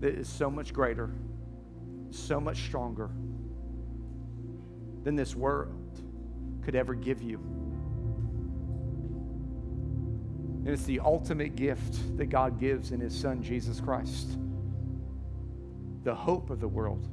that 0.00 0.14
is 0.14 0.28
so 0.28 0.50
much 0.50 0.72
greater, 0.72 1.10
so 2.10 2.40
much 2.40 2.62
stronger 2.64 3.10
than 5.04 5.14
this 5.14 5.36
world 5.36 6.02
could 6.62 6.74
ever 6.74 6.94
give 6.94 7.22
you. 7.22 7.36
And 10.64 10.68
it's 10.68 10.84
the 10.84 11.00
ultimate 11.00 11.56
gift 11.56 12.16
that 12.16 12.26
God 12.26 12.58
gives 12.58 12.90
in 12.90 13.00
His 13.00 13.14
Son, 13.14 13.42
Jesus 13.42 13.80
Christ. 13.80 14.38
The 16.02 16.14
hope 16.14 16.48
of 16.48 16.60
the 16.60 16.68
world 16.68 17.08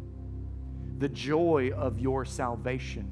the 1.02 1.10
joy 1.10 1.72
of 1.76 2.00
your 2.00 2.24
salvation. 2.24 3.12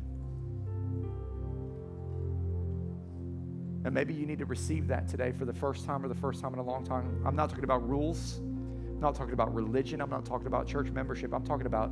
And 3.84 3.92
maybe 3.92 4.14
you 4.14 4.28
need 4.28 4.38
to 4.40 4.46
receive 4.46 4.88
that 4.90 5.08
today 5.08 5.32
for 5.32 5.46
the 5.46 5.54
first 5.54 5.86
time 5.86 6.06
or 6.06 6.08
the 6.08 6.14
first 6.14 6.40
time 6.40 6.54
in 6.54 6.60
a 6.60 6.64
long 6.64 6.86
time. 6.86 7.24
I'm 7.26 7.36
not 7.36 7.50
talking 7.50 7.64
about 7.64 7.90
rules. 7.90 8.38
I'm 8.38 9.00
not 9.00 9.16
talking 9.16 9.34
about 9.34 9.56
religion. 9.56 10.02
I'm 10.02 10.10
not 10.12 10.24
talking 10.24 10.46
about 10.46 10.68
church 10.68 10.92
membership. 10.92 11.34
I'm 11.34 11.44
talking 11.44 11.66
about 11.66 11.92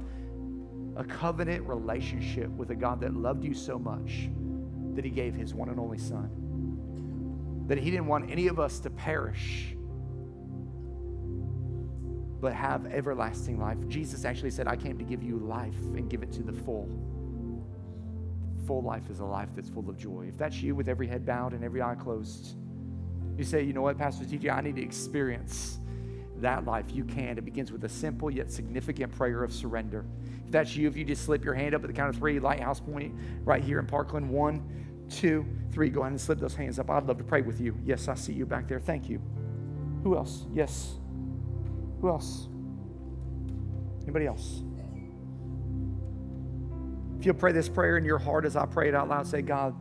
a 0.98 1.04
covenant 1.04 1.68
relationship 1.68 2.50
with 2.50 2.70
a 2.70 2.76
God 2.76 3.02
that 3.02 3.16
loved 3.16 3.44
you 3.44 3.56
so 3.56 3.80
much 3.80 4.30
that 4.94 5.04
he 5.04 5.10
gave 5.10 5.34
his 5.34 5.56
one 5.56 5.70
and 5.70 5.80
only 5.80 5.98
Son. 5.98 7.66
That 7.66 7.80
he 7.80 7.90
didn't 7.90 8.08
want 8.08 8.30
any 8.30 8.48
of 8.48 8.60
us 8.60 8.80
to 8.82 8.92
perish, 8.92 9.76
but 12.40 12.54
have 12.54 12.86
everlasting 12.88 13.60
life. 13.60 13.78
Jesus 13.88 14.26
actually 14.26 14.52
said, 14.52 14.68
I 14.68 14.76
came 14.76 14.98
to 14.98 15.04
give 15.04 15.24
you 15.24 15.38
life 15.38 15.80
and 15.96 16.10
give 16.10 16.24
it 16.24 16.32
to 16.34 16.44
the 16.44 16.54
full. 16.54 16.88
full 18.66 18.84
life 18.84 19.10
is 19.10 19.20
a 19.20 19.26
life 19.26 19.50
that's 19.56 19.70
full 19.70 19.90
of 19.90 19.98
joy. 19.98 20.26
If 20.28 20.38
that's 20.38 20.62
you 20.62 20.76
with 20.76 20.90
every 20.90 21.08
head 21.08 21.26
bowed 21.26 21.54
and 21.54 21.64
every 21.64 21.82
eye 21.82 21.96
closed, 21.96 22.56
you 23.38 23.44
say, 23.44 23.64
you 23.64 23.74
know 23.74 23.82
what, 23.82 23.98
Pastor 23.98 24.26
TJ, 24.26 24.52
I 24.52 24.62
need 24.62 24.76
to 24.76 24.82
experience 24.82 25.80
that 26.42 26.66
life. 26.66 26.86
You 26.92 27.04
can. 27.04 27.38
It 27.38 27.46
begins 27.46 27.72
with 27.72 27.84
a 27.84 27.90
simple 27.90 28.30
yet 28.30 28.52
significant 28.52 29.12
prayer 29.12 29.44
of 29.44 29.54
surrender. 29.54 30.06
If 30.46 30.52
that's 30.52 30.76
you, 30.76 30.88
if 30.88 30.96
you 30.96 31.04
just 31.04 31.26
slip 31.26 31.44
your 31.44 31.54
hand 31.54 31.76
up 31.76 31.84
at 31.84 31.88
the 31.88 31.94
count 31.94 32.10
of 32.10 32.16
three, 32.16 32.40
Lighthouse 32.40 32.80
Point 32.80 33.14
right 33.44 33.64
here 33.64 33.80
in 33.80 33.86
Parkland. 33.86 34.30
One, 34.30 34.64
two, 35.10 35.46
three. 35.72 35.90
Go 35.90 36.02
ahead 36.02 36.12
and 36.12 36.22
slip 36.22 36.40
those 36.40 36.56
hands 36.56 36.80
up. 36.80 36.90
I'd 36.90 37.06
love 37.06 37.18
to 37.18 37.24
pray 37.24 37.42
with 37.42 37.60
you. 37.60 37.78
Yes, 37.84 38.08
I 38.08 38.16
see 38.16 38.34
you 38.34 38.46
back 38.46 38.68
there. 38.68 38.80
Thank 38.80 39.10
you. 39.10 39.22
Who 40.04 40.16
else? 40.16 40.46
Yes. 40.54 40.96
Who 42.02 42.10
else? 42.10 42.48
Anybody 44.04 44.28
else? 44.28 44.64
If 47.20 47.26
you'll 47.26 47.36
pray 47.36 47.52
this 47.52 47.68
prayer 47.68 47.98
in 47.98 48.06
your 48.06 48.20
heart 48.20 48.46
as 48.46 48.56
I 48.56 48.66
pray 48.66 48.90
it 48.90 48.96
out 48.96 49.10
loud, 49.10 49.26
say, 49.26 49.42
God, 49.42 49.76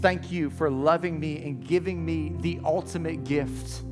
thank 0.00 0.30
you 0.30 0.50
for 0.50 0.70
loving 0.70 1.18
me 1.18 1.42
and 1.42 1.66
giving 1.66 2.04
me 2.04 2.34
the 2.40 2.60
ultimate 2.64 3.24
gift 3.24 3.82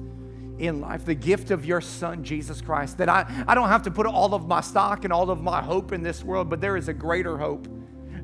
in 0.59 0.80
life, 0.80 1.05
the 1.05 1.14
gift 1.14 1.51
of 1.51 1.64
your 1.64 1.80
son, 1.80 2.22
Jesus 2.22 2.61
Christ. 2.61 2.99
That 2.99 3.09
I, 3.09 3.44
I 3.46 3.55
don't 3.55 3.68
have 3.68 3.82
to 3.84 3.90
put 3.90 4.07
all 4.07 4.34
of 4.34 4.46
my 4.46 4.61
stock 4.61 5.05
and 5.05 5.12
all 5.12 5.30
of 5.30 5.42
my 5.42 5.62
hope 5.62 5.92
in 5.92 6.03
this 6.03 6.22
world, 6.22 6.51
but 6.51 6.61
there 6.61 6.76
is 6.76 6.88
a 6.88 6.92
greater 6.92 7.38
hope. 7.38 7.68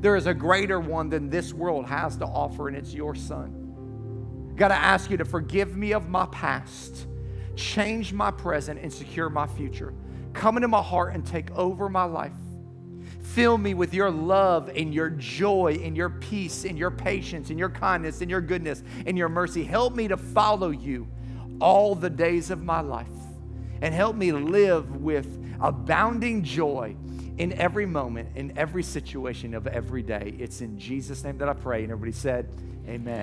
There 0.01 0.17
is 0.17 0.27
a 0.27 0.35
greater 0.35 0.81
one 0.81 1.09
than 1.09 1.31
this 1.31 1.55
world 1.55 1.87
has 1.87 2.17
to 2.19 2.27
offer, 2.27 2.69
and 2.69 2.77
it's 2.77 2.93
your 2.93 3.15
son. 3.15 4.53
Got 4.57 4.69
to 4.69 4.75
ask 4.75 5.11
you 5.11 5.17
to 5.17 5.25
forgive 5.25 5.77
me 5.77 5.93
of 5.93 6.09
my 6.09 6.27
past, 6.27 7.07
change 7.57 8.13
my 8.13 8.31
present, 8.31 8.81
and 8.81 8.93
secure 8.93 9.29
my 9.29 9.47
future. 9.47 9.95
Come 10.33 10.57
into 10.57 10.69
my 10.69 10.83
heart 10.83 11.15
and 11.15 11.25
take 11.25 11.51
over 11.53 11.89
my 11.89 12.05
life. 12.05 12.33
Fill 13.23 13.59
me 13.59 13.75
with 13.75 13.95
your 13.95 14.11
love 14.11 14.71
and 14.75 14.93
your 14.93 15.11
joy 15.11 15.81
and 15.83 15.97
your 15.97 16.11
peace 16.11 16.65
and 16.65 16.79
your 16.79 16.91
patience 16.91 17.51
and 17.51 17.59
your 17.59 17.71
kindness 17.71 18.21
and 18.21 18.31
your 18.31 18.41
goodness 18.41 18.83
and 19.07 19.17
your 19.17 19.29
mercy. 19.29 19.65
Help 19.65 19.95
me 19.95 20.09
to 20.09 20.17
follow 20.17 20.71
you 20.71 21.09
all 21.61 21.95
the 21.95 22.11
days 22.11 22.51
of 22.51 22.63
my 22.63 22.81
life 22.81 23.09
and 23.81 23.95
help 23.95 24.17
me 24.17 24.33
live 24.33 24.97
with 24.97 25.27
abounding 25.61 26.43
joy 26.43 26.97
in 27.39 27.53
every 27.55 27.87
moment, 27.87 28.29
in 28.37 28.57
every 28.57 28.83
situation 28.83 29.55
of 29.55 29.67
every 29.67 30.03
day. 30.03 30.35
It's 30.39 30.61
in 30.61 30.79
Jesus' 30.79 31.25
name 31.25 31.39
that 31.39 31.49
I 31.49 31.55
pray. 31.55 31.83
And 31.83 31.91
everybody 31.91 32.13
said, 32.13 32.49
Amen. 32.87 33.23